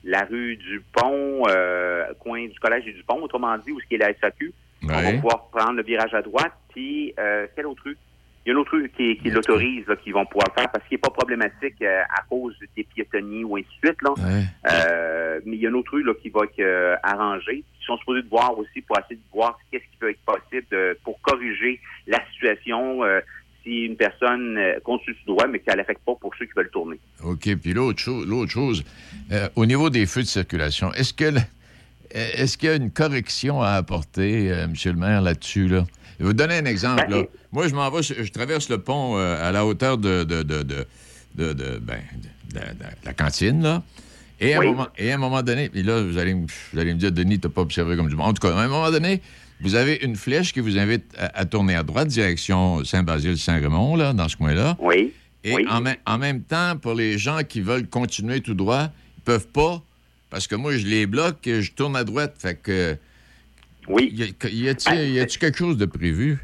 [0.03, 3.85] la rue du Pont, euh, coin du collège et du Pont, autrement dit, où ce
[3.87, 4.53] qui est la SAQ.
[4.83, 6.53] On va pouvoir prendre le virage à droite.
[6.73, 7.13] Puis,
[7.55, 7.97] quel autre rue?
[8.45, 10.83] Il y a une autre rue qui, qui l'autorise, qu'ils vont pouvoir le faire parce
[10.87, 14.01] qu'il n'est pas problématique euh, à cause des piétonniers ou ainsi de suite.
[14.01, 14.13] Là.
[14.71, 17.63] Euh, mais il y a une autre rue là, qui va être euh, arrangée.
[17.81, 20.65] Ils sont supposés de voir aussi pour essayer de voir qu'est-ce qui peut être possible
[20.71, 23.19] de- pour corriger la situation euh,
[23.63, 26.97] si une personne continue tout droit, mais qu'elle n'affecte pas pour ceux qui veulent tourner.
[27.23, 27.55] OK.
[27.61, 28.83] Puis l'autre chose, l'autre chose
[29.55, 31.25] au niveau des feux de circulation, est-ce que
[32.11, 34.73] est-ce qu'il y a une correction à apporter, M.
[34.85, 35.67] le maire, là-dessus?
[35.67, 35.85] Là?
[36.19, 37.05] Je vais vous donner un exemple.
[37.09, 37.23] Ben, là.
[37.51, 40.43] Moi, je m'en vais, je, je traverse le pont euh, à la hauteur de, de,
[40.43, 40.85] de, de,
[41.35, 41.99] de- de- ben,
[43.05, 43.83] la cantine, là.
[44.41, 46.79] Et à, un moment, et à un moment donné, puis là, vous allez, me- vous
[46.79, 48.27] allez me dire, Denis, t'as pas observé comme du monde.
[48.29, 49.21] En tout cas, à un moment donné,
[49.61, 54.13] vous avez une flèche qui vous invite à, à tourner à droite, direction Saint-Basile-Saint-Raymond, là,
[54.13, 54.77] dans ce coin-là.
[54.79, 55.13] Oui.
[55.43, 55.65] Et Oui.
[55.69, 59.47] En, même- en même temps, pour les gens qui veulent continuer tout droit, ils peuvent
[59.47, 59.81] pas,
[60.29, 62.35] parce que moi, je les bloque, et je tourne à droite.
[62.37, 62.97] Fait que.
[63.89, 64.09] Oui.
[64.13, 64.69] Y a- y
[65.19, 66.37] a-t-il quelque chose de prévu?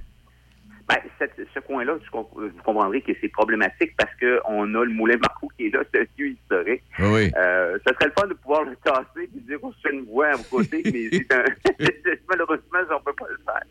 [0.88, 5.50] Ben, cette- ce coin-là, vous comprendrez que c'est problématique parce qu'on a le moulin Marcoux
[5.58, 6.84] qui est là, c'est un lieu historique.
[7.00, 7.32] Oui, oui.
[7.36, 10.06] Euh, ça serait le fun de pouvoir le tasser et dire qu'on se fait une
[10.06, 11.44] voie à vos côtés, mais c'est un...
[12.30, 13.64] malheureusement, on ne peut pas le faire.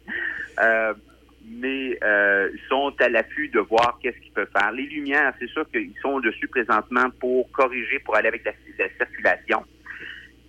[0.65, 0.95] Euh,
[1.47, 4.73] mais euh, ils sont à l'affût de voir qu'est-ce qu'ils peuvent faire.
[4.73, 8.89] Les lumières, c'est sûr qu'ils sont dessus présentement pour corriger, pour aller avec la, la
[8.97, 9.63] circulation.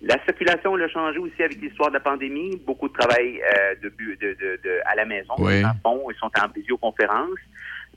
[0.02, 2.56] La circulation, on l'a changé aussi avec l'histoire de la pandémie.
[2.66, 5.34] Beaucoup de travail euh, de, bu- de, de- de- à la maison.
[5.38, 5.62] Oui.
[5.62, 7.38] Le fond, ils sont en visioconférence.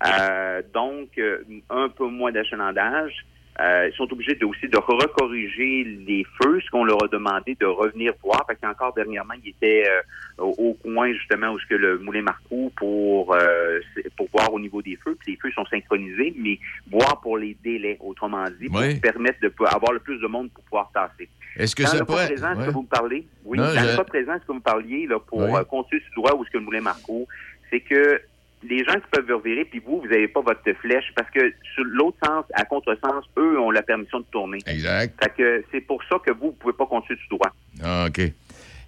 [0.08, 3.14] Euh, donc, euh, un peu moins d'achalandage.
[3.60, 7.58] Euh, ils sont obligés de, aussi de recorriger les feux, ce qu'on leur a demandé
[7.60, 10.02] de revenir voir, parce qu'encore dernièrement, ils étaient euh,
[10.44, 13.82] au, au coin justement où ce que le Moulin Marcoux pour euh,
[14.16, 16.58] pour voir au niveau des feux, puis les feux sont synchronisés, mais
[16.90, 18.98] voir pour les délais, autrement dit, pour Oui.
[19.02, 21.28] permettre de avoir le plus de monde pour pouvoir tasser.
[21.60, 22.66] Est-ce que dans ça le pourrait- présent, ouais.
[22.66, 23.28] que vous me parlez?
[23.46, 25.52] Oui, Non, dans je- le cas présent, est-ce que vous me parliez là, pour Oui.
[25.56, 27.28] euh, continuer ce droit où est-ce que le Moulin Marcoux,
[27.70, 28.22] c'est que
[28.64, 31.40] les gens qui peuvent revirer, puis vous, vous n'avez pas votre flèche, parce que
[31.76, 34.58] sur l'autre sens, à contresens, eux ont la permission de tourner.
[34.66, 35.14] Exact.
[35.24, 37.52] Fait que c'est pour ça que vous ne pouvez pas continuer tout droit.
[37.84, 38.20] Ah, OK.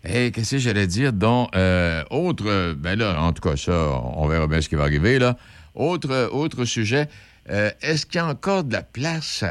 [0.04, 1.14] Hey, qu'est-ce que j'allais dire?
[1.14, 3.72] Donc, euh, autre, ben là, en tout cas, ça,
[4.16, 5.38] on verra bien ce qui va arriver, là.
[5.76, 7.06] Autre, autre sujet,
[7.52, 9.44] euh, est-ce qu'il y a encore de la place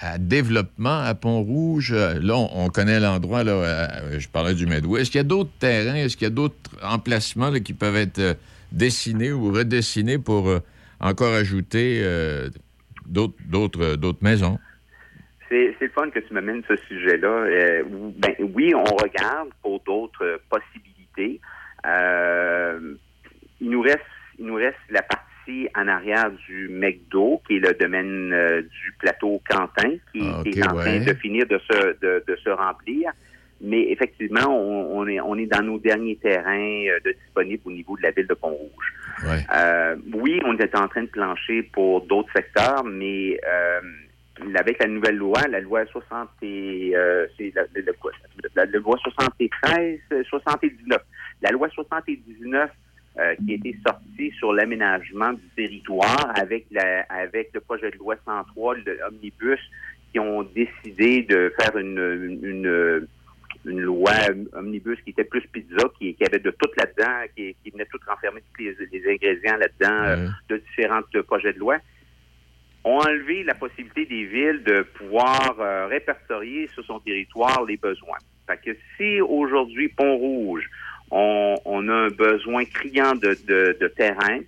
[0.00, 1.92] à, développement à Pont-Rouge?
[1.92, 5.02] Euh, Là, on, on connaît l'endroit, euh, je parlais du Medway.
[5.02, 8.36] Est-ce qu'il y a d'autres terrains, est-ce qu'il y a d'autres emplacements qui peuvent être
[8.72, 10.52] dessinés ou redessinés pour
[10.98, 12.04] encore ajouter
[13.06, 14.58] d'autres, maisons?
[15.48, 17.44] C'est fun que tu m'amènes ce sujet-là.
[18.16, 21.40] Ben, oui, on regarde pour d'autres possibilités.
[23.60, 24.00] Il nous reste,
[24.40, 25.33] il nous reste la partie
[25.76, 30.58] en arrière du McDo, qui est le domaine euh, du plateau Quentin, qui, Ah, qui
[30.58, 33.10] est en train de finir de se, de, de se remplir.
[33.60, 37.70] Mais effectivement, on, on est, on est dans nos derniers terrains euh, de disponibles au
[37.70, 38.92] niveau de la ville de Pont-Rouge.
[39.26, 39.40] Ouais.
[39.56, 43.80] Euh, oui, on est en train de plancher pour d'autres secteurs, mais euh,
[44.56, 50.00] avec la nouvelle loi, la loi 60 et, euh, c'est la, la- la- loi 73,
[50.12, 50.98] euh, 79.
[51.42, 52.70] La loi 79
[53.18, 57.96] euh, qui a été sortie sur l'aménagement du territoire avec la, avec le projet de
[57.96, 59.60] loi 103, le omnibus,
[60.12, 63.06] qui ont décidé de faire une, une,
[63.66, 64.12] une loi
[64.54, 67.98] omnibus qui était plus pizza, qui, qui avait de tout là-dedans, qui, qui venait tout
[68.06, 71.78] renfermer tous les, les ingrédients là-dedans euh, de différents euh, projets de loi,
[72.84, 78.18] ont enlevé la possibilité des villes de pouvoir euh, répertorier sur son territoire les besoins.
[78.46, 80.68] Fait que si aujourd'hui, Pont-Rouge,
[81.10, 84.40] on, a un besoin criant de, de, de terrain,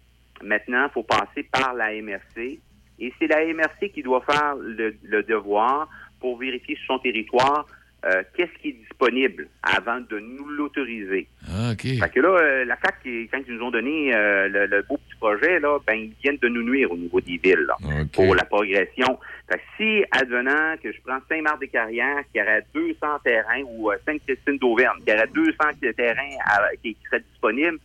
[0.42, 2.59] maintenant, il faut passer par la MRC.
[2.99, 5.88] Et c'est la MRC qui doit faire le, le devoir
[6.19, 7.66] pour vérifier sur son territoire
[8.07, 11.27] euh, qu'est-ce qui est disponible avant de nous l'autoriser?
[11.49, 11.83] Ah, OK.
[11.83, 14.97] Fait que là, euh, la CAC, quand ils nous ont donné euh, le, le beau
[14.97, 17.77] petit projet, là, ben, ils viennent de nous nuire au niveau des villes, là,
[18.12, 19.19] pour la progression.
[19.51, 24.59] Fait que si, advenant que je prends Saint-Marc-des-Carrières, qui aurait 200 terrains, ou euh, Sainte-Christine
[24.59, 25.53] d'Auvergne, qui aurait 200
[25.97, 27.79] terrains à- qui, qui seraient disponibles,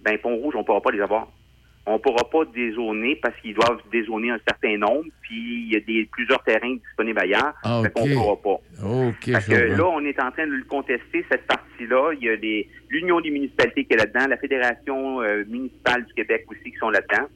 [0.00, 1.28] ben, Pont-Rouge, on ne pourra pas les avoir.
[1.88, 5.76] On ne pourra pas dézoner parce qu'ils doivent dézoner un certain nombre, puis il y
[5.76, 7.54] a des, plusieurs terrains disponibles ailleurs.
[7.64, 8.08] Ah, Fait qu'on OK.
[8.10, 8.60] ne pourra pas.
[9.26, 12.12] Je que là, on est en train de le contester, cette partie-là.
[12.20, 16.44] Il y a l'Union des municipalités qui est là-dedans, la Fédération euh, municipale du Québec
[16.50, 17.26] aussi qui sont là-dedans.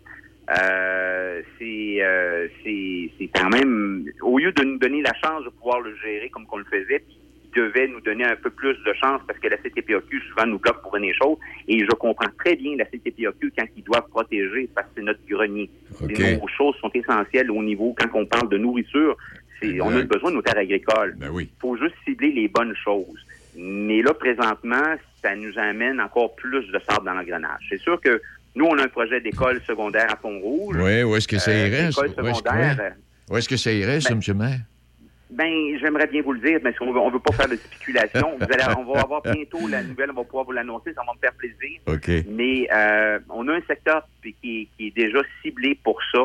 [0.51, 5.51] Euh, c'est, euh, c'est, c'est quand même, au lieu de nous donner la chance de
[5.51, 7.19] pouvoir le gérer comme qu'on le faisait, puis
[7.55, 10.59] ils devaient nous donner un peu plus de chance parce que la CTPAQ souvent nous
[10.59, 11.37] bloque pour des choses.
[11.69, 15.21] Et je comprends très bien la CTPAQ quand ils doivent protéger parce que c'est notre
[15.29, 15.71] grenier.
[16.01, 19.17] Nos choses sont essentielles au niveau, quand on parle de nourriture,
[19.61, 21.15] c'est, on a besoin de nos terres agricoles.
[21.19, 21.49] Ben oui.
[21.57, 23.25] Il faut juste cibler les bonnes choses.
[23.57, 27.61] Mais là, présentement, ça nous amène encore plus de sable dans l'engrenage.
[27.69, 28.21] C'est sûr que
[28.55, 30.77] nous, on a un projet d'école secondaire à Pont-Rouge.
[30.81, 31.85] Oui, où est-ce que ça Euh, irait?
[31.87, 32.93] Où est-ce que- secondaire, ouais.
[33.31, 34.21] Où est-ce que ça irait, ça, M.
[34.37, 34.61] Maire?
[35.33, 38.37] Ben, j'aimerais bien vous le dire, mais on veut, on veut pas faire de spéculation.
[38.37, 41.15] Vous allez, on va avoir bientôt la nouvelle, on va pouvoir vous l'annoncer, ça va
[41.15, 41.81] me faire plaisir.
[41.87, 42.27] OK.
[42.29, 46.21] Mais euh, on a un secteur qui, est déjà ciblé pour ça.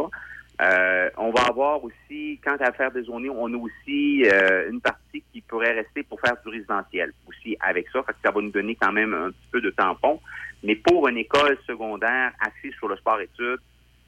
[0.59, 4.81] Euh, on va avoir aussi, quant à faire des zones, on a aussi euh, une
[4.81, 8.03] partie qui pourrait rester pour faire du résidentiel aussi avec ça.
[8.03, 10.19] Fait que ça va nous donner quand même un petit peu de tampon.
[10.63, 13.59] Mais pour une école secondaire assise sur le sport-études,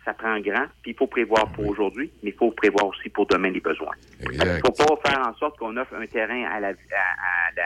[0.06, 3.26] ça prend grand, puis il faut prévoir pour aujourd'hui, mais il faut prévoir aussi pour
[3.28, 3.94] demain les besoins.
[4.32, 7.52] Il ne faut pas faire en sorte qu'on offre un terrain à la, à- à
[7.56, 7.64] la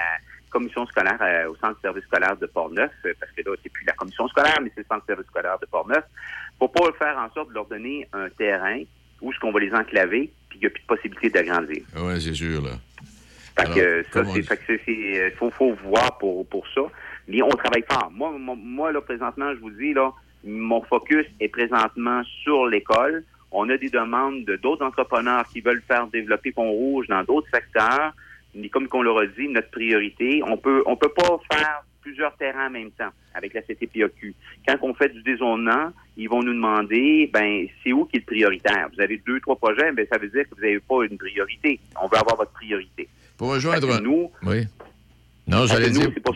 [0.50, 3.72] commission scolaire, euh, au centre de service scolaire de Port-Neuf, euh, parce que là, c'est
[3.72, 6.04] plus la commission scolaire, mais c'est le centre de service scolaire de Port-Neuf.
[6.60, 8.82] faut pas faire en sorte de leur donner un terrain
[9.22, 11.84] où est-ce qu'on va les enclaver, puis il n'y a plus de possibilité d'agrandir.
[11.98, 12.72] Oui, c'est sûr, là.
[13.56, 16.82] Fait Alors, que ça, c'est, fait que c'est, euh, faut, faut voir pour, pour ça.
[17.28, 18.10] Mais on travaille fort.
[18.12, 20.12] Moi, moi, là, présentement, je vous dis, là,
[20.44, 23.24] mon focus est présentement sur l'école.
[23.52, 28.14] On a des demandes de d'autres entrepreneurs qui veulent faire développer Pont-Rouge dans d'autres secteurs.
[28.56, 32.36] Mais comme qu'on leur a dit, notre priorité, on peut, on peut pas faire plusieurs
[32.36, 34.36] terrains en même temps avec la CTPAQ.
[34.68, 38.26] Quand on fait du dézonement, ils vont nous demander, ben, c'est où qui est le
[38.26, 38.90] prioritaire?
[38.94, 41.80] Vous avez deux, trois projets, ben, ça veut dire que vous n'avez pas une priorité.
[42.02, 43.08] On veut avoir votre priorité.
[43.38, 44.02] Pour rejoindre...
[44.02, 44.66] Nous, Oui.
[45.48, 46.12] Non, j'allais nous, dire...
[46.14, 46.36] c'est pour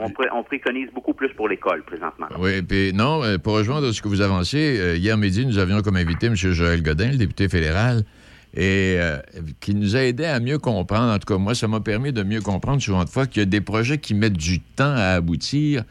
[0.00, 2.26] on, on pré- on préconise beaucoup plus pour l'école présentement.
[2.38, 5.82] Oui, puis non, euh, pour rejoindre ce que vous avancez, euh, hier midi, nous avions
[5.82, 6.34] comme invité M.
[6.34, 8.04] Joël Godin, le député fédéral,
[8.54, 9.18] et euh,
[9.60, 11.12] qui nous a aidé à mieux comprendre.
[11.12, 13.42] En tout cas, moi, ça m'a permis de mieux comprendre souvent de fois qu'il y
[13.42, 15.84] a des projets qui mettent du temps à aboutir,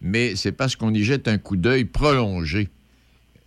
[0.00, 2.68] mais c'est parce qu'on y jette un coup d'œil prolongé.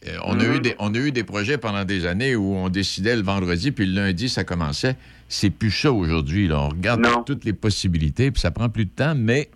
[0.08, 2.70] Euh, on, a eu des, on a eu des projets pendant des années où on
[2.70, 4.96] décidait le vendredi, puis le lundi, ça commençait.
[5.28, 6.50] C'est plus ça aujourd'hui.
[6.54, 9.50] On regarde toutes les possibilités, puis ça prend plus de temps, mais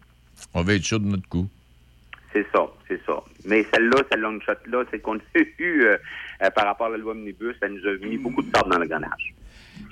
[0.53, 1.47] on va être sûr de notre coup.
[2.31, 3.23] C'est ça, c'est ça.
[3.45, 5.21] Mais celle-là, cette long shot-là, c'est qu'on a
[5.59, 5.97] eu euh,
[6.41, 8.79] euh, par rapport à la loi Omnibus, ça nous a mis beaucoup de sable dans
[8.79, 9.33] le grenage.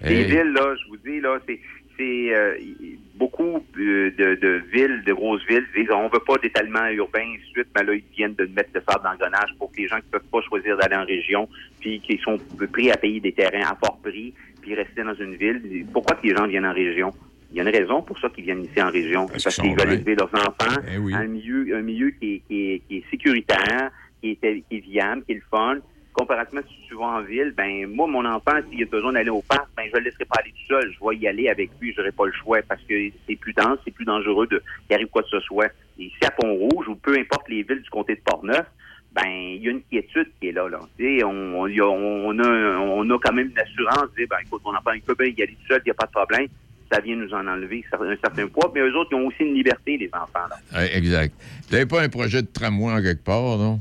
[0.02, 1.60] Les villes, là, je vous dis, là, c'est
[1.98, 2.58] c'est euh,
[3.16, 7.68] beaucoup de, de villes, de grosses villes, disent on veut pas d'étalement urbain, et suite,
[7.76, 9.98] mais là, ils viennent de mettre le sable dans le grenage pour que les gens
[9.98, 11.48] qui peuvent pas choisir d'aller en région,
[11.80, 12.38] puis qui sont
[12.72, 15.86] prêts à payer des terrains à fort prix, puis rester dans une ville.
[15.92, 17.14] Pourquoi que les gens viennent en région?
[17.52, 19.28] Il y a une raison pour ça qu'ils viennent ici en région.
[19.36, 21.14] C'est parce qu'ils veulent élever leurs enfants Eh oui.
[21.14, 23.92] un milieu, un milieu qui est, qui est, qui est sécuritaire,
[24.22, 25.78] qui est, qui est viable, qui est le fun.
[26.14, 29.42] Comparativement, si tu vas en ville, ben moi, mon enfant, s'il a besoin d'aller au
[29.42, 30.92] parc, ben je le laisserai pas aller tout seul.
[30.94, 32.94] Je vais y aller avec lui, j'aurai pas le choix parce que
[33.28, 35.68] c'est plus dense, c'est plus dangereux de qu'il arrive quoi que ce soit.
[36.00, 38.66] Et ici à Pont-Rouge, ou peu importe les villes du comté de Portneuf,
[39.14, 40.68] ben il y a une quiétude qui est là.
[40.70, 40.80] là.
[41.26, 44.92] On, on, on a, on a quand même une assurance, dire, ben écoute, mon enfant,
[44.94, 46.48] il peut bien y aller tout seul, il n'y a pas de problème.
[46.92, 49.54] Ça vient nous en enlever un certain poids, mais eux autres, ils ont aussi une
[49.54, 50.48] liberté, les enfants.
[50.74, 50.86] Là.
[50.94, 51.34] Exact.
[51.68, 53.80] Vous n'avez pas un projet de tramway en quelque part, non?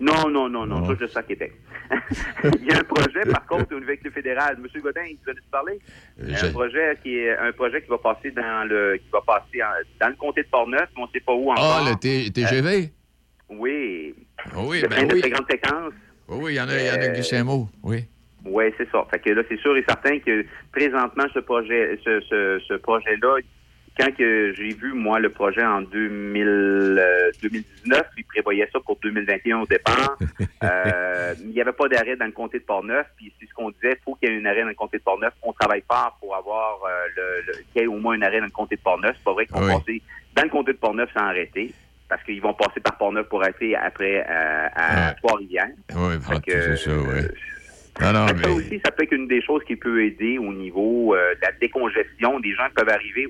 [0.00, 1.52] Non, non, non, non, ça, je sais à Québec.
[2.44, 4.58] Il y a un projet, par contre, au niveau fédéral.
[4.60, 5.78] Monsieur Godin, vous allez te parler?
[6.22, 9.08] Il y a un projet qui est un projet qui va passer dans le qui
[9.10, 9.66] va passer en-
[10.00, 11.80] dans le comté de Portneuf, mais on ne sait pas où encore.
[11.84, 12.92] Ah, le T- TGV?
[13.48, 14.14] Oui.
[14.44, 15.20] Ah oui, ben de oui.
[15.20, 15.92] très grande séquence.
[16.28, 17.68] Oui, oui, il y en a, il y en a qui mot.
[17.82, 18.04] Oui.
[18.44, 19.06] Oui, c'est ça.
[19.10, 23.36] Fait que là, c'est sûr et certain que présentement, ce projet, ce, ce, ce projet-là,
[23.98, 28.96] quand que j'ai vu, moi, le projet en 2000, euh, 2019, il prévoyait ça pour
[29.02, 30.16] 2021 au départ.
[30.64, 33.70] Euh, il n'y avait pas d'arrêt dans le comté de Portneuf, puis c'est ce qu'on
[33.70, 35.32] disait, il faut qu'il y ait un arrêt dans le comté de Portneuf.
[35.42, 38.40] On travaille fort pour avoir euh, le, le- qu'il y ait au moins un arrêt
[38.40, 39.14] dans le comté de Portneuf.
[39.18, 39.68] C'est pas vrai qu'on Oui.
[39.68, 40.02] va passer
[40.34, 41.72] dans le comté de Portneuf sans arrêter,
[42.08, 45.68] parce qu'ils vont passer par Portneuf pour arrêter après euh, à Trois-Rivières.
[45.94, 46.14] Oui,
[46.44, 47.20] c'est ça, oui.
[48.00, 51.14] Non, non, Ça aussi, ça peut être une des choses qui peut aider au niveau
[51.14, 52.40] euh, de la décongestion.
[52.40, 53.26] Des gens peuvent arriver,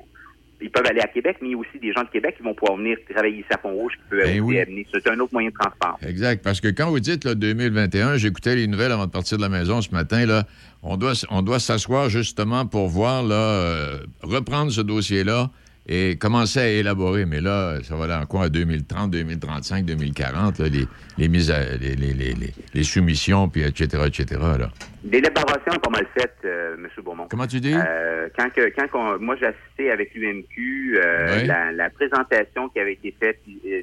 [0.61, 2.43] ils peuvent aller à Québec, mais il y a aussi des gens de Québec qui
[2.43, 4.59] vont pouvoir venir travailler ici à Pont-Rouge qui peuvent Ben oui.
[4.59, 4.87] amener.
[4.93, 5.99] C'est un autre moyen de transport.
[6.07, 6.43] Exact.
[6.43, 9.49] Parce que quand vous dites là, 2021, j'écoutais les nouvelles avant de partir de la
[9.49, 10.45] maison ce matin, là,
[10.83, 15.51] on doit, on doit s'asseoir justement pour voir, là, euh, reprendre ce dossier-là
[15.89, 17.25] et commencer à élaborer.
[17.25, 20.85] Mais là, ça va dans quoi, à 2030, 2035, 2040, là, les,
[21.17, 22.35] les, mises à- les, les,
[22.75, 24.25] les, soumissions, puis etc., etc.,
[24.59, 24.71] là.
[25.05, 26.89] L'élaboration pas mal faite, euh, M.
[27.05, 27.27] Beaumont.
[27.31, 27.73] Comment tu dis?
[27.75, 31.47] Euh, quand que, quand moi, j'ai assisté avec l'UMQ, euh, Oui.
[31.47, 33.41] la, la présentation qui avait été faite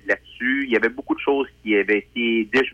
[0.07, 2.71] là-dessus, il y avait beaucoup de choses qui avaient été déjà,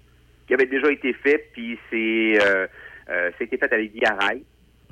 [0.47, 2.67] qui avaient déjà été faites, puis c'est euh,
[3.39, 4.01] c'était fait avec Guy.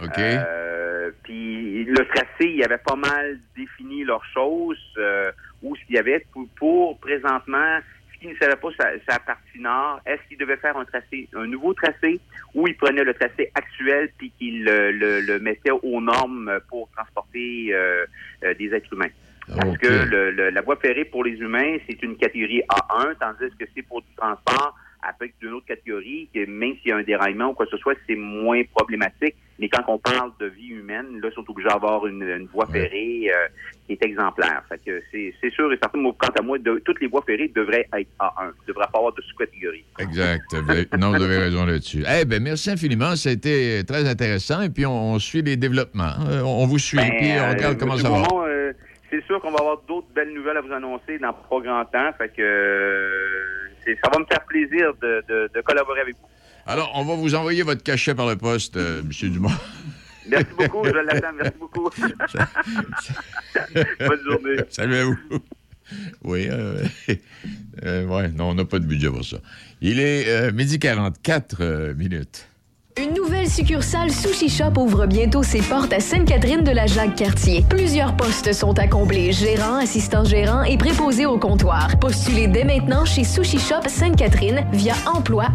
[0.01, 0.17] OK.
[0.17, 5.31] Euh, puis le tracé, il avait pas mal défini leurs choses, euh,
[5.61, 7.79] où ce qu'il y avait pour, pour présentement,
[8.13, 11.27] ce qui ne savait pas sa, sa partie nord, est-ce qu'il devait faire un tracé,
[11.35, 12.19] un nouveau tracé,
[12.53, 16.89] ou il prenait le tracé actuel puis qu'il le, le- le mettait aux normes pour
[16.95, 18.05] transporter euh,
[18.43, 19.09] euh, des êtres humains?
[19.47, 19.79] Parce OK.
[19.79, 23.65] que le- le- la voie ferrée pour les humains, c'est une catégorie A1, tandis que
[23.75, 27.49] c'est pour du transport avec une autre catégorie, que même s'il y a un déraillement
[27.49, 29.35] ou quoi que ce soit, c'est moins problématique.
[29.59, 32.65] Mais quand on parle de vie humaine, là, ils sont obligés d'avoir une, une voie
[32.67, 33.47] ferrée euh,
[33.85, 34.63] qui est exemplaire.
[34.69, 37.51] Fait que c'est c'est sûr et certain, quant à moi, de- toutes les voies ferrées
[37.53, 38.31] devraient être A1.
[38.41, 39.83] Il ne devrait pas avoir de sous-catégorie.
[39.99, 40.43] Exact.
[40.97, 42.03] Non, vous avez raison là-dessus.
[42.09, 43.15] Eh bien, merci infiniment.
[43.17, 44.61] Ça a été très intéressant.
[44.61, 46.13] Et puis, on, on suit les développements.
[46.29, 48.23] Euh, On vous suit, Ben, puis on euh, regarde comment ça va.
[48.47, 48.71] Euh,
[49.09, 52.11] c'est sûr qu'on va avoir d'autres belles nouvelles à vous annoncer dans pas grand temps.
[52.17, 53.68] Fait que euh,
[54.03, 56.27] ça va me faire plaisir de, de- de collaborer avec vous.
[56.65, 59.09] Alors, on va vous envoyer votre cachet par le poste, euh, M.
[59.31, 59.49] Dumont.
[60.27, 61.33] Merci beaucoup, je l'attends.
[61.35, 61.89] Merci beaucoup.
[63.99, 64.57] Bonne journée.
[64.69, 65.17] Salut à vous.
[66.23, 66.83] Oui, euh,
[67.83, 69.37] euh, ouais, non, on n'a pas de budget pour ça.
[69.81, 72.47] Il est euh, midi 44 euh, minutes.
[73.01, 77.63] Une nouvelle succursale Sushi Shop ouvre bientôt ses portes à Sainte-Catherine de la Jacques-Cartier.
[77.69, 81.97] Plusieurs postes sont à combler, gérant, assistant gérant et préposé au comptoir.
[82.01, 85.45] Postulez dès maintenant chez Sushi Shop Sainte-Catherine via emploi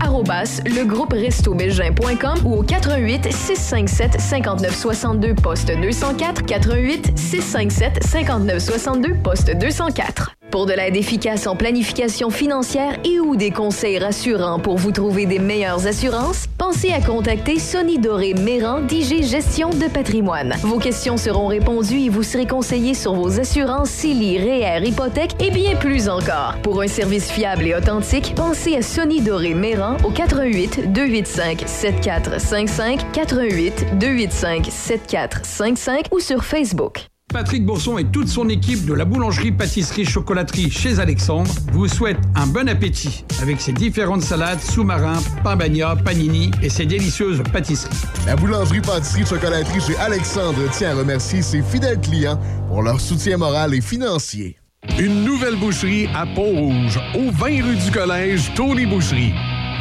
[2.45, 10.35] ou au 88 657 5962 poste 204 88 657 5962 poste 204.
[10.51, 15.27] Pour de l'aide efficace en planification financière et ou des conseils rassurants pour vous trouver
[15.27, 20.55] des meilleures assurances, pensez à contacter Sonny Doré Méran d'IG Gestion de patrimoine.
[20.63, 25.51] Vos questions seront répondues et vous serez conseillé sur vos assurances CELI, REER, hypothèque et
[25.51, 26.57] bien plus encore.
[26.63, 33.13] Pour un service fiable et authentique, pensez à Sonny Doré Méran au 88 285 7455
[33.13, 37.14] 88 285 7455 ou sur Facebook.
[37.35, 42.69] Patrick Bourson et toute son équipe de la boulangerie-pâtisserie-chocolaterie chez Alexandre vous souhaitent un bon
[42.69, 47.93] appétit avec ses différentes salades, sous-marins, pain bagna, panini et ses délicieuses pâtisseries.
[48.25, 53.81] La boulangerie-pâtisserie-chocolaterie chez Alexandre tient à remercier ses fidèles clients pour leur soutien moral et
[53.81, 54.57] financier.
[54.97, 59.35] Une nouvelle boucherie à Pont-Rouge, au 20 rue du Collège, Tony Boucherie.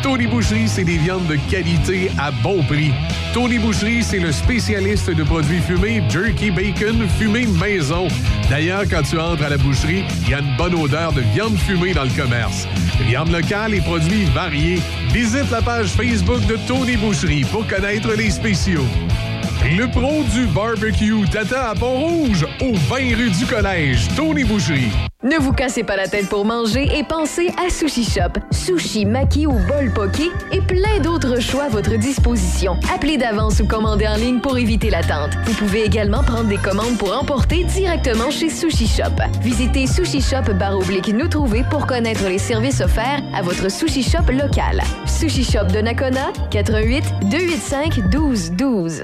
[0.04, 2.92] Tony Boucherie, c'est des viandes de qualité à bon prix.
[3.34, 8.10] Tony Boucherie, c'est le spécialiste de produits fumés, jerky, bacon, fumé maison.
[8.50, 11.58] D'ailleurs, quand tu entres à la boucherie, il y a une bonne odeur de viande
[11.58, 12.68] fumée dans le commerce.
[13.08, 14.80] Viande locale et produits variés.
[15.14, 18.86] Visite la page Facebook de Tony Boucherie pour connaître les spéciaux.
[19.66, 24.92] Le pro du barbecue t'attend à Pont-Rouge, au 20 rue du Collège, Tony Boucherie.
[25.24, 28.42] Ne vous cassez pas la tête pour manger et pensez à Sushi Shop.
[28.52, 32.78] Sushi, maki ou bol poké et plein d'autres choix à votre disposition.
[32.94, 35.32] Appelez d'avance ou commandez en ligne pour éviter l'attente.
[35.46, 39.16] Vous pouvez également prendre des commandes pour emporter directement chez Sushi Shop.
[39.42, 40.44] Visitez Sushi Shop
[40.74, 44.82] oblique nous trouver pour connaître les services offerts à votre Sushi Shop local.
[45.06, 49.04] Sushi Shop de Nakona, 88 285 1212.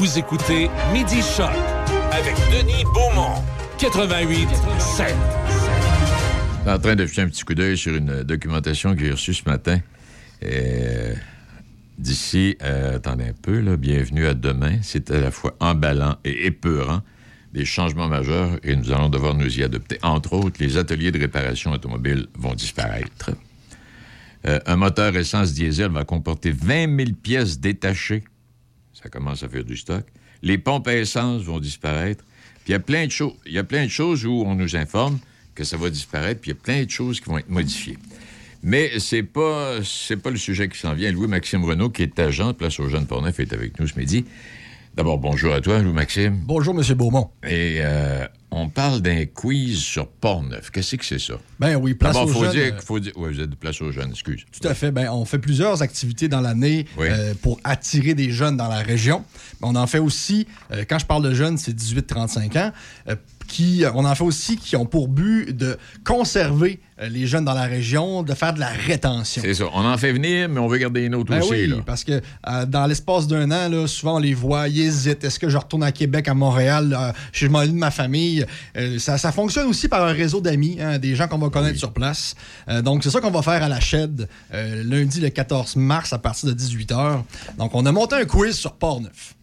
[0.00, 1.50] Vous écoutez Midi Choc
[2.10, 3.34] avec Denis Beaumont,
[3.78, 4.48] 88
[4.78, 5.14] 7.
[6.66, 9.42] en train de jeter un petit coup d'œil sur une documentation que j'ai reçue ce
[9.44, 9.78] matin.
[11.98, 14.78] D'ici, euh, attendez un peu, bienvenue à demain.
[14.80, 17.02] C'est à la fois emballant et épeurant.
[17.52, 19.98] Des changements majeurs et nous allons devoir nous y adopter.
[20.02, 23.32] Entre autres, les ateliers de réparation automobile vont disparaître.
[24.46, 28.24] Euh, un moteur essence diesel va comporter 20 000 pièces détachées
[29.02, 30.04] ça commence à faire du stock.
[30.42, 32.24] Les pompes à essence vont disparaître.
[32.64, 33.34] Puis il y a plein de choses.
[33.46, 35.18] Il y a plein de choses où on nous informe
[35.54, 37.98] que ça va disparaître, puis il y a plein de choses qui vont être modifiées.
[38.62, 39.78] Mais c'est pas
[40.22, 41.10] pas le sujet qui s'en vient.
[41.10, 44.24] Louis-Maxime Renault, qui est agent de Place aux Jeunes Portneuf, est avec nous ce midi.
[44.94, 46.40] D'abord, bonjour à toi, Louis-Maxime.
[46.44, 46.82] Bonjour, M.
[46.94, 47.30] Beaumont.
[47.44, 50.70] Et euh, on parle d'un quiz sur Portneuf.
[50.70, 51.34] Qu'est-ce que c'est ça?
[51.60, 52.52] Ben oui, Place aux faut Jeunes.
[52.52, 54.44] Dire, euh, faut dire, ouais, vous êtes de Place aux Jeunes, excuse.
[54.60, 54.90] Tout à fait.
[54.90, 57.06] Ben, on fait plusieurs activités dans l'année Oui.
[57.08, 59.24] euh, pour attirer des jeunes dans la région.
[59.62, 62.72] Mais on en fait aussi, euh, quand je parle de jeunes, c'est 18-35 ans,
[63.50, 67.54] qui, on en fait aussi qui ont pour but de conserver euh, les jeunes dans
[67.54, 69.42] la région, de faire de la rétention.
[69.44, 69.64] C'est ça.
[69.74, 71.50] On en fait venir, mais on veut garder les nôtres Ben aussi.
[71.50, 71.76] oui, là.
[71.84, 75.24] parce que euh, dans l'espace d'un an, là, souvent on les voit, ils hésitent.
[75.24, 78.46] Est-ce que je retourne à Québec, à Montréal, euh, je m'en de ma famille?
[78.76, 81.78] Euh, ça, ça fonctionne aussi par un réseau d'amis, hein, des gens qu'on va connaître
[81.78, 82.34] sur place.
[82.84, 86.48] Donc c'est ça qu'on va faire à la Shed lundi le 14 mars à partir
[86.48, 87.22] de 18h.
[87.58, 89.34] Donc on a monté un quiz sur Port-Neuf.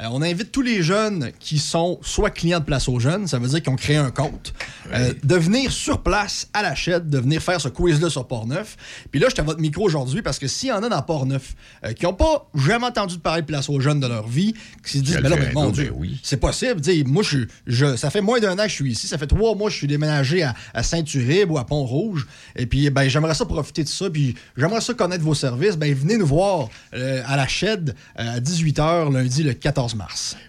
[0.00, 3.38] Euh, on invite tous les jeunes qui sont soit clients de Place aux Jeunes, ça
[3.38, 4.52] veut dire qu'ils ont créé un compte,
[4.92, 8.76] euh, de venir sur place à la chaîne, de venir faire ce quiz-là sur Port-Neuf.
[9.10, 11.02] Puis là, je suis à votre micro aujourd'hui parce que s'il y en a dans
[11.02, 14.54] Port-Neuf euh, qui n'ont pas jamais entendu parler de Place aux Jeunes de leur vie,
[14.84, 16.20] qui se disent, ben là, ben, fait, mon ben Dieu, oui.
[16.22, 16.84] c'est possible.
[16.84, 19.06] Sais, moi, je, ça fait moins d'un an que je suis ici.
[19.06, 22.26] Ça fait trois mois que je suis déménagé à, à Saint-Uribe ou à Pont-Rouge.
[22.54, 24.10] Et puis, ben, j'aimerais ça profiter de ça.
[24.10, 25.76] Puis, j'aimerais ça connaître vos services.
[25.76, 27.82] Ben, venez nous voir à la euh,
[28.16, 29.85] à 18h lundi le 14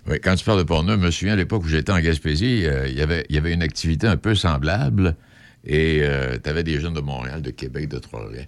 [0.09, 2.65] Oui, quand tu parles de Portneuf, je me souviens à l'époque où j'étais en Gaspésie,
[2.65, 5.15] euh, il y avait- une activité un peu semblable
[5.65, 6.01] et
[6.43, 8.47] tu avais des jeunes de Montréal, de Québec, de Trois-Rivières.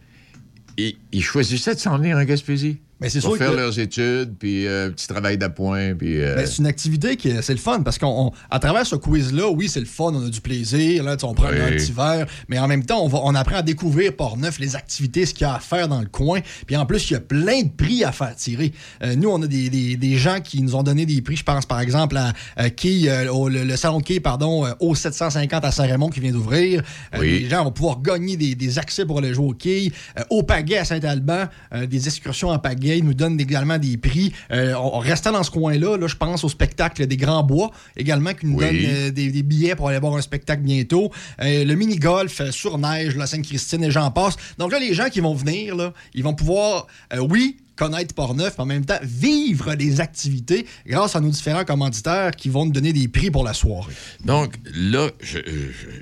[0.77, 2.79] Ils choisissaient de s'en venir en Gaspésie.
[3.01, 6.19] Mais c'est sûr faire que- leurs études, puis euh, petit travail d'appoint, puis...
[6.21, 9.69] euh, c'est une activité qui est- c'est le fun parce qu'à travers ce quiz-là, oui,
[9.69, 11.59] c'est le fun, on a du plaisir, là, on prend Oui.
[11.61, 14.75] un petit verre, mais en même temps, on, va, on apprend à découvrir Port-Neuf, les
[14.75, 16.39] activités, ce qu'il y a à faire dans le coin.
[16.67, 18.73] Puis en plus, il y a plein de prix à faire tirer.
[19.03, 21.37] Euh, nous, on a des, des- des gens qui nous ont donné des prix.
[21.37, 24.93] Je pense par exemple à, à euh, au- le, le salon de quai, pardon, au
[24.93, 26.81] 750 à Saint-Raymond qui vient d'ouvrir.
[27.17, 27.39] Oui.
[27.43, 29.91] Les gens vont pouvoir gagner des, des accès pour aller jouer au quai.
[30.29, 31.45] Au Pagaie à Saint-Alban,
[31.87, 32.88] des excursions en pagaie.
[33.03, 34.33] Nous donne également des prix.
[34.51, 37.71] Euh, on, on restant dans ce coin-là, là, je pense au spectacle des Grands Bois,
[37.95, 38.65] également, qui nous Oui.
[38.65, 41.11] donne euh, des, des billets pour aller voir un spectacle bientôt.
[41.41, 44.35] Euh, le mini-golf euh, sur neige, la Sainte-Christine et j'en passe.
[44.57, 48.55] Donc là, les gens qui vont venir, là, ils vont pouvoir, euh, oui, connaître Portneuf,
[48.57, 52.73] mais en même temps vivre des activités grâce à nos différents commanditaires qui vont nous
[52.73, 53.93] donner des prix pour la soirée.
[54.25, 55.09] Donc, là,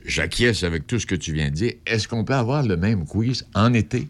[0.06, 1.74] j'acquiesce avec tout ce que tu viens de dire.
[1.86, 4.08] Est-ce qu'on peut avoir le même quiz en été?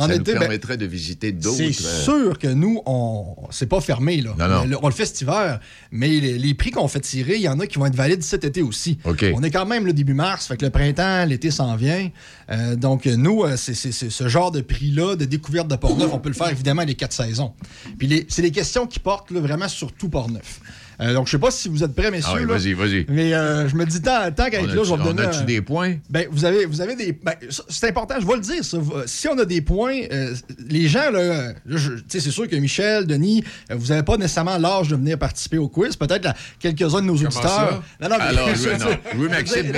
[0.00, 1.56] En Ça été, nous ben, permettrait de visiter d'autres...
[1.56, 4.20] C'est euh, sûr que nous, on c'est pas fermé.
[4.20, 4.34] Là.
[4.38, 4.64] Non, non.
[4.64, 7.48] Le- on le fait cet hiver, mais les, les prix qu'on fait tirer, il y
[7.48, 8.98] en a qui vont être valides cet été aussi.
[9.34, 12.10] On est quand même le début mars, fait que le printemps, l'été s'en vient.
[12.50, 16.28] Euh, donc, nous, euh, c'est ce genre de prix-là, de découverte de Port-Neuf, on peut
[16.30, 17.52] le faire évidemment les quatre saisons.
[17.98, 20.60] Puis les- c'est des questions qui portent là, vraiment sur tout Port-Neuf.
[21.00, 22.30] Euh, donc, je sais pas si vous êtes prêts, messieurs.
[22.34, 23.06] Ah oui, vas-y, vas-y.
[23.08, 25.22] Mais euh, je me dis, tant, tant qu'à être là, je vais vous donner.
[25.22, 25.94] on a-tu des points?
[26.10, 27.12] Ben, vous avez, vous avez des.
[27.12, 27.32] ben,
[27.68, 28.64] c'est important, je vais le dire.
[28.64, 28.78] ça.
[29.06, 30.34] Si on a des points, euh,
[30.68, 31.78] les gens, là, euh, tu
[32.08, 35.58] sais, c'est sûr que Michel, Denis, euh, vous n'avez pas nécessairement l'âge de venir participer
[35.58, 35.96] au quiz.
[35.96, 37.42] Peut-être quelques-uns de nos auditeurs.
[37.42, 37.82] ça?
[38.00, 39.28] Non, non, mais- Alors, non, mais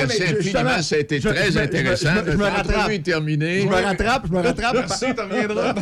[0.07, 0.83] merci infiniment.
[0.83, 2.09] Ça a été je- très je intéressant.
[2.17, 2.91] je me- je me Notre rattrape.
[2.91, 3.63] est.
[3.63, 4.75] Je me rattrape, je me rattrape.
[4.89, 5.05] Merci.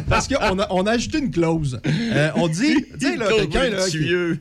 [0.08, 1.80] Parce qu'on a, on a ajouté une clause.
[1.86, 3.86] Euh, on dit, tu sais, quelqu'un là,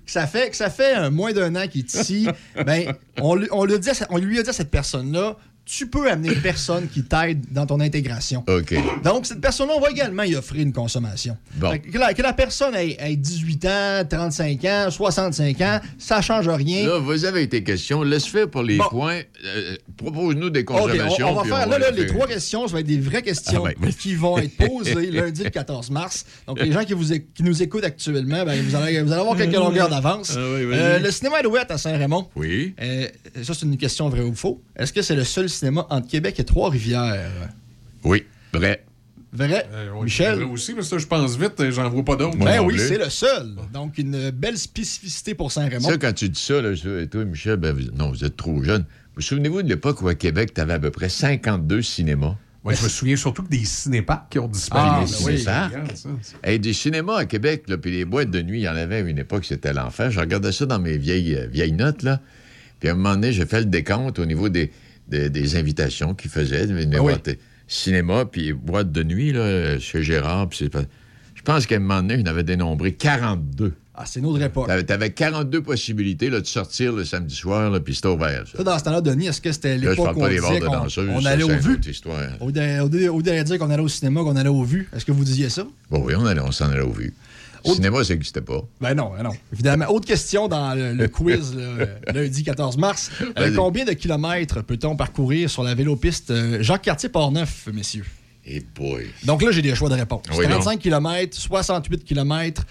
[0.05, 2.27] ça fait, que ça fait euh, moins d'un an qu'il est ici,
[2.65, 5.37] ben, on, dit à on lui a dit à cette personne-là,
[5.71, 8.43] tu peux amener une personne qui t'aide dans ton intégration.
[8.47, 8.73] OK.
[9.03, 11.37] Donc, cette personne-là, on va également y offrir une consommation.
[11.55, 11.77] Bon.
[11.77, 16.47] Que, la, que la personne ait, ait 18 ans, 35 ans, 65 ans, ça change
[16.49, 16.87] rien.
[16.87, 18.01] Là, vous avez tes questions.
[18.01, 18.85] Laisse faire pour les Bon.
[18.89, 19.21] points.
[19.45, 21.29] Euh, Propose-nous des OK, on, consommations.
[21.29, 23.71] on va faire là, là, les trois questions, ça va être des vraies questions Ah
[23.79, 26.25] ben, qui vont être posées lundi le 14 mars.
[26.47, 29.37] Donc, les gens qui, vous, qui nous écoutent actuellement, ben, vous, allez, vous allez avoir
[29.37, 30.33] quelques longueurs d'avance.
[30.35, 30.65] Ah oui.
[30.73, 32.27] Euh, le cinéma Alouette à Saint-Raymond.
[32.35, 32.73] Oui.
[32.81, 33.07] Euh,
[33.43, 34.61] ça, c'est une question vraie ou faux.
[34.75, 37.49] Est-ce que c'est le seul cinéma entre Québec et Trois-Rivières?
[38.03, 38.83] Oui, vrai.
[39.31, 39.67] Vrai.
[39.71, 40.35] Euh, oui, Michel?
[40.35, 42.37] vrai aussi, mais ça, je pense vite, et j'en vois pas d'autres.
[42.37, 43.55] Ben oui, c'est le seul.
[43.71, 45.87] Donc, une belle spécificité pour Saint-Raymond.
[45.87, 46.73] Ça, quand tu dis ça, là,
[47.09, 48.85] toi, Michel, ben, vous- non, vous êtes trop jeune.
[49.15, 52.35] Vous souvenez-vous de l'époque où à Québec, tu avais à peu près 52 cinémas?
[52.63, 54.89] Ouais, je me souviens surtout que des cinéparcs qui ont disparu.
[54.91, 55.69] Ah, des ben
[56.05, 56.15] oui.
[56.43, 58.95] Hey, des cinémas à Québec, là, puis les boîtes de nuit, il y en avait
[58.97, 60.09] à une époque, c'était l'enfer.
[60.11, 62.19] Je regardais ça dans mes vieilles, euh, vieilles notes, là.
[62.79, 64.71] Puis à un moment donné, j'ai fait le décompte au niveau des,
[65.09, 66.67] des, des invitations qu'ils faisaient.
[66.67, 67.11] de venir Ah oui.
[67.11, 70.49] voir tes- cinéma, puis boîte de nuit, là, chez Gérard.
[70.49, 70.69] puis
[71.35, 73.73] Je pense qu'à un moment donné, il en avait dénombré 42.
[74.01, 74.67] Ah, c'est une autre époque.
[74.67, 78.45] T'avais, t'avais 42 possibilités là, de sortir le samedi soir, là, puis c'était ouvert.
[78.47, 78.63] Ça.
[78.63, 80.59] Dans ce temps-là, Denis, est-ce que c'était Là, je l'époque parle où pas on disait
[80.61, 81.43] de qu'on on allait.
[81.43, 81.55] Au lieu
[82.81, 85.11] au lieu- au d'aller dire qu'on allait au cinéma, qu'on allait aux vues, est-ce que
[85.11, 85.67] vous disiez ça?
[85.91, 87.13] Bon, oui, on, allait, on s'en allait aux vues.
[87.65, 88.61] Le cinéma, ça n'existait pas.
[88.81, 89.31] Ben non, ben non.
[89.53, 89.85] Évidemment.
[89.89, 91.55] Autre question dans le, le quiz
[92.13, 93.11] lundi 14 mars.
[93.37, 98.05] Euh, combien de kilomètres peut-on parcourir sur la vélopiste euh, Jacques-Cartier-Portneuf, messieurs?
[98.45, 99.07] Et boy.
[99.25, 100.23] Donc là, j'ai des choix de réponse.
[100.35, 102.63] Oui, 35 km, 68 km,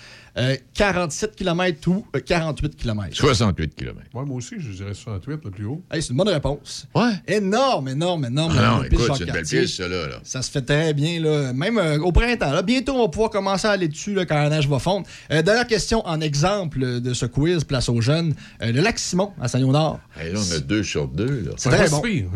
[0.74, 3.08] 47 km ou euh, 48 km.
[3.16, 3.96] 68 km.
[4.14, 5.82] Ouais, moi aussi, je dirais 68, le plus haut.
[5.90, 6.86] Hey, c'est une bonne réponse.
[6.94, 7.12] Ouais.
[7.26, 8.54] Énorme, énorme, énorme.
[8.58, 10.06] Ah non, écoute, c'est une belle piste, ça, là.
[10.08, 10.16] là.
[10.22, 11.52] Ça se fait très bien, là.
[11.52, 12.52] même euh, au printemps.
[12.52, 12.62] Là.
[12.62, 15.06] Bientôt, on va pouvoir commencer à aller dessus là, quand la neige va fondre.
[15.30, 18.34] Euh, dernière question en exemple de ce quiz, place aux jeunes.
[18.62, 19.98] Euh, le lac Simon à Saint-Léonard.
[20.18, 21.42] Hey, là, on a deux sur deux.
[21.46, 21.52] Là.
[21.56, 22.00] C'est Ouais, très bon.
[22.02, 22.26] ouais.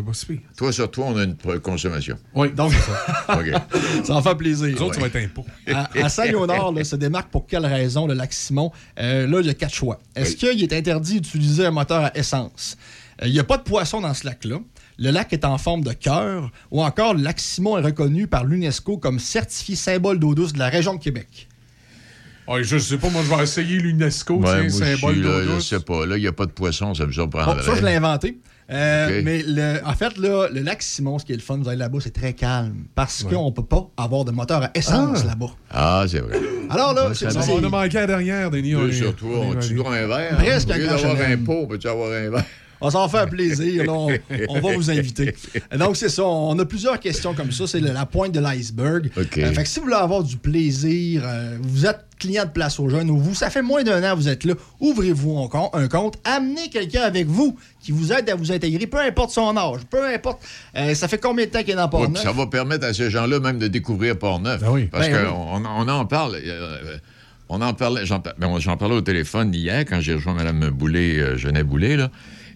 [0.56, 2.16] Toi sur toi, on a une consommation.
[2.34, 2.72] Oui, Donc,
[3.28, 3.52] OK.
[4.04, 4.66] ça en fait plaisir.
[4.66, 5.44] les autres, ça va être impôt.
[5.72, 8.70] À, à Saint-Léonard, là, se démarque pour quelle raison le lac Simon?
[8.98, 10.00] Euh, là, il y a quatre choix.
[10.16, 10.36] Est-ce Oui.
[10.36, 12.76] qu'il est interdit d'utiliser un moteur à essence?
[13.22, 14.58] Euh, il n'y a pas de poisson dans ce lac-là.
[14.98, 16.50] Le lac est en forme de cœur.
[16.70, 20.58] Ou encore, le lac Simon est reconnu par l'UNESCO comme certifié symbole d'eau douce de
[20.58, 21.48] la région de Québec.
[22.48, 25.68] Ouais, je sais pas, moi, je vais essayer l'UNESCO, Ouais, je symbole d'eau je douce.
[25.68, 26.04] sais pas.
[26.06, 27.62] Là, il n'y a pas de poisson, ça me Bon, surprendrait.
[27.62, 28.38] ça, je l'ai inventé.
[28.72, 29.20] Euh.
[29.24, 31.78] Mais le- en fait, là, le lac Simon, ce qui est le fun, vous allez
[31.78, 32.84] là-bas, c'est très calme.
[32.94, 35.26] Parce qu'on ne peut pas avoir de moteur à essence Ah.
[35.26, 35.50] là-bas.
[35.70, 36.38] Ah, c'est vrai.
[36.70, 38.74] Alors là, c'est on a manqué à derrière, Denis.
[38.74, 40.36] on Deux est- sur toi, on est on- tu dois un verre.
[40.38, 42.44] Presque Au un lieu d'avoir un pot, peux-tu avoir un verre?
[42.82, 43.84] On s'en fait un plaisir.
[43.84, 44.10] là, on,
[44.48, 45.34] on va vous inviter.
[45.78, 46.24] Donc, c'est ça.
[46.24, 47.66] On a plusieurs questions comme ça.
[47.66, 49.10] C'est la pointe de l'iceberg.
[49.16, 52.78] Euh, fait que si vous voulez avoir du plaisir, euh, vous êtes client de Place
[52.78, 55.48] aux Jeunes ou vous, ça fait moins d'un an que vous êtes là, ouvrez-vous un
[55.48, 59.30] compte, un compte, amenez quelqu'un avec vous qui vous aide à vous intégrer, peu importe
[59.32, 60.40] son âge, peu importe.
[60.76, 62.22] euh, ça fait combien de temps qu'il est dans Port-Neuf?
[62.22, 64.60] ça va permettre à ces gens-là même de découvrir Port-Neuf.
[64.60, 64.84] Ben oui.
[64.84, 65.64] Parce Ben qu'on oui.
[65.76, 66.36] on, en parle.
[66.44, 66.96] euh,
[67.48, 68.02] on en parlait,
[68.38, 72.08] ben, j'en parlais au téléphone hier quand j'ai rejoint Mme Boulay, euh, Genet Boulay, là.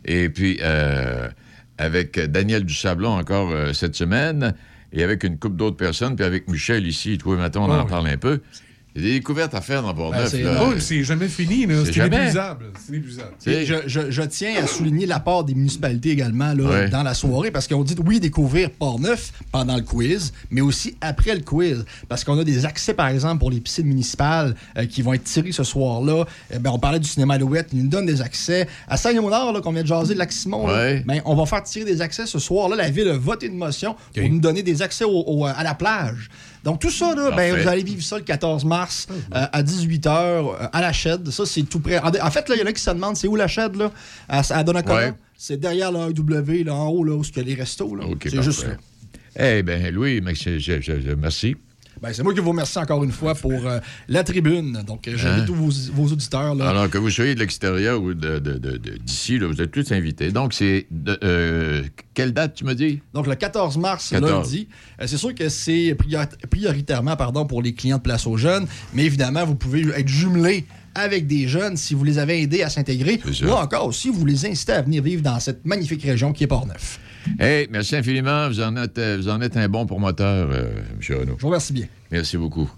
[0.07, 1.29] Et puis, euh,
[1.79, 4.55] avec Daniel Dusablon encore euh, cette semaine,
[4.93, 7.81] et avec une couple d'autres personnes, puis avec Michel ici, tous les matins, on Ah
[7.81, 7.91] en oui.
[7.91, 8.41] parle un peu.
[8.97, 10.35] Il y a des découvertes à faire dans Port-Neuf.
[10.63, 11.75] Oh, c'est jamais fini, là.
[11.81, 12.17] C'est C'est jamais.
[12.17, 12.65] inépuisable.
[12.85, 13.31] C'est inépuisable.
[13.47, 16.89] Et je, je- je tiens à souligner l'apport des municipalités également là, Ouais.
[16.89, 21.35] dans la soirée parce qu'on dit oui découvrir Port-Neuf pendant le quiz, mais aussi après
[21.35, 21.85] le quiz.
[22.09, 25.25] Parce qu'on a des accès, par exemple, pour les piscines municipales euh, qui vont être
[25.25, 26.25] tirées ce soir-là.
[26.55, 28.67] Eh ben, on parlait du cinéma Alouette, ils nous donnent des accès.
[28.89, 31.05] À Saint-Léonard, là, qu'on vient de jaser de Lac-Simon, là, Ouais.
[31.07, 32.77] ben, on va faire tirer des accès ce soir-là.
[32.77, 35.75] La ville a voté une motion pour nous donner des accès au- au- à la
[35.75, 36.31] plage.
[36.67, 40.69] Donc tout ça, là, ben, vous allez vivre ça le 14 mars euh, à 18h
[40.73, 41.31] à la Shed.
[41.31, 42.01] Ça, c'est tout près.
[42.01, 43.93] En fait, là, il y en a qui se demandent c'est où la Shed, là?
[44.29, 44.97] À, à Donnacona?
[44.97, 45.15] Ouais.
[45.37, 47.95] C'est derrière le AEW, là, en haut, là, où il y a les restos.
[47.95, 48.05] là.
[48.21, 48.75] C'est juste là.
[49.39, 51.57] Eh bien, Louis, merci.
[52.03, 53.79] Ben, c'est moi qui vous remercie encore une fois pour euh,
[54.09, 54.83] la tribune.
[54.87, 55.47] Donc, euh, j'invite Hein?
[55.47, 56.55] tous vos, vos auditeurs.
[56.55, 56.69] Là.
[56.69, 60.31] Alors que vous soyez de l'extérieur ou d'ici, vous êtes tous invités.
[60.31, 60.87] Donc, c'est.
[61.23, 61.83] euh,
[62.15, 63.01] quelle date, tu m'as dit?
[63.15, 64.31] Donc, le 14 mars, 14.
[64.31, 64.69] lundi.
[65.01, 68.67] Euh, c'est sûr que c'est priori- prioritairement pardon, pour les clients de Place aux Jeunes,
[68.95, 72.71] mais évidemment, vous pouvez être jumelé avec des jeunes si vous les avez aidés à
[72.71, 76.45] s'intégrer, ou encore si vous les incitez à venir vivre dans cette magnifique région qui
[76.45, 76.99] est Port-Neuf.
[77.39, 78.49] Hey, merci infiniment.
[78.49, 81.19] Vous en êtes, euh, vous en êtes un bon promoteur, euh, M.
[81.19, 81.35] Renaud.
[81.37, 81.87] Je vous remercie bien.
[82.11, 82.71] Merci beaucoup.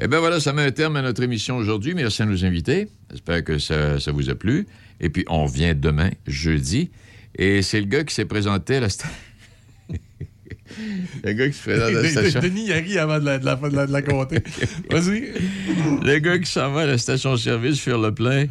[0.00, 1.94] Eh bien voilà, ça met un terme à notre émission aujourd'hui.
[1.94, 2.88] Merci à nos invités.
[3.10, 4.66] J'espère que ça, ça vous a plu.
[5.00, 6.90] Et puis, on revient demain, jeudi.
[7.36, 9.14] Et c'est le gars qui s'est présenté à la station.
[11.24, 12.40] le gars qui se présente à la station.
[12.40, 14.38] Denis, il a ri avant de la, de la, de la- de la compter.
[14.90, 15.32] Vas-y.
[16.04, 18.46] Le gars qui s'en va à la station-service faire le plein.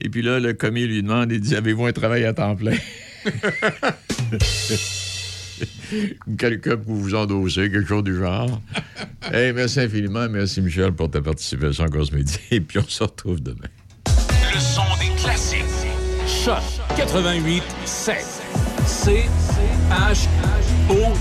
[0.00, 2.76] Et puis là, le commis lui demande, il dit, avez-vous un travail à temps plein?
[6.38, 8.60] Quelqu'un pour vous endosser, quelque chose du genre.
[9.32, 10.28] Hey, merci infiniment.
[10.28, 12.38] Merci, Michel, pour ta participation encore ce midi.
[12.50, 13.68] Et puis, on se retrouve demain.
[14.06, 15.64] Le son des classiques.
[16.26, 16.62] Choc
[16.96, 18.16] 88 7.
[18.86, 19.24] C
[19.90, 20.26] H
[20.90, 21.12] O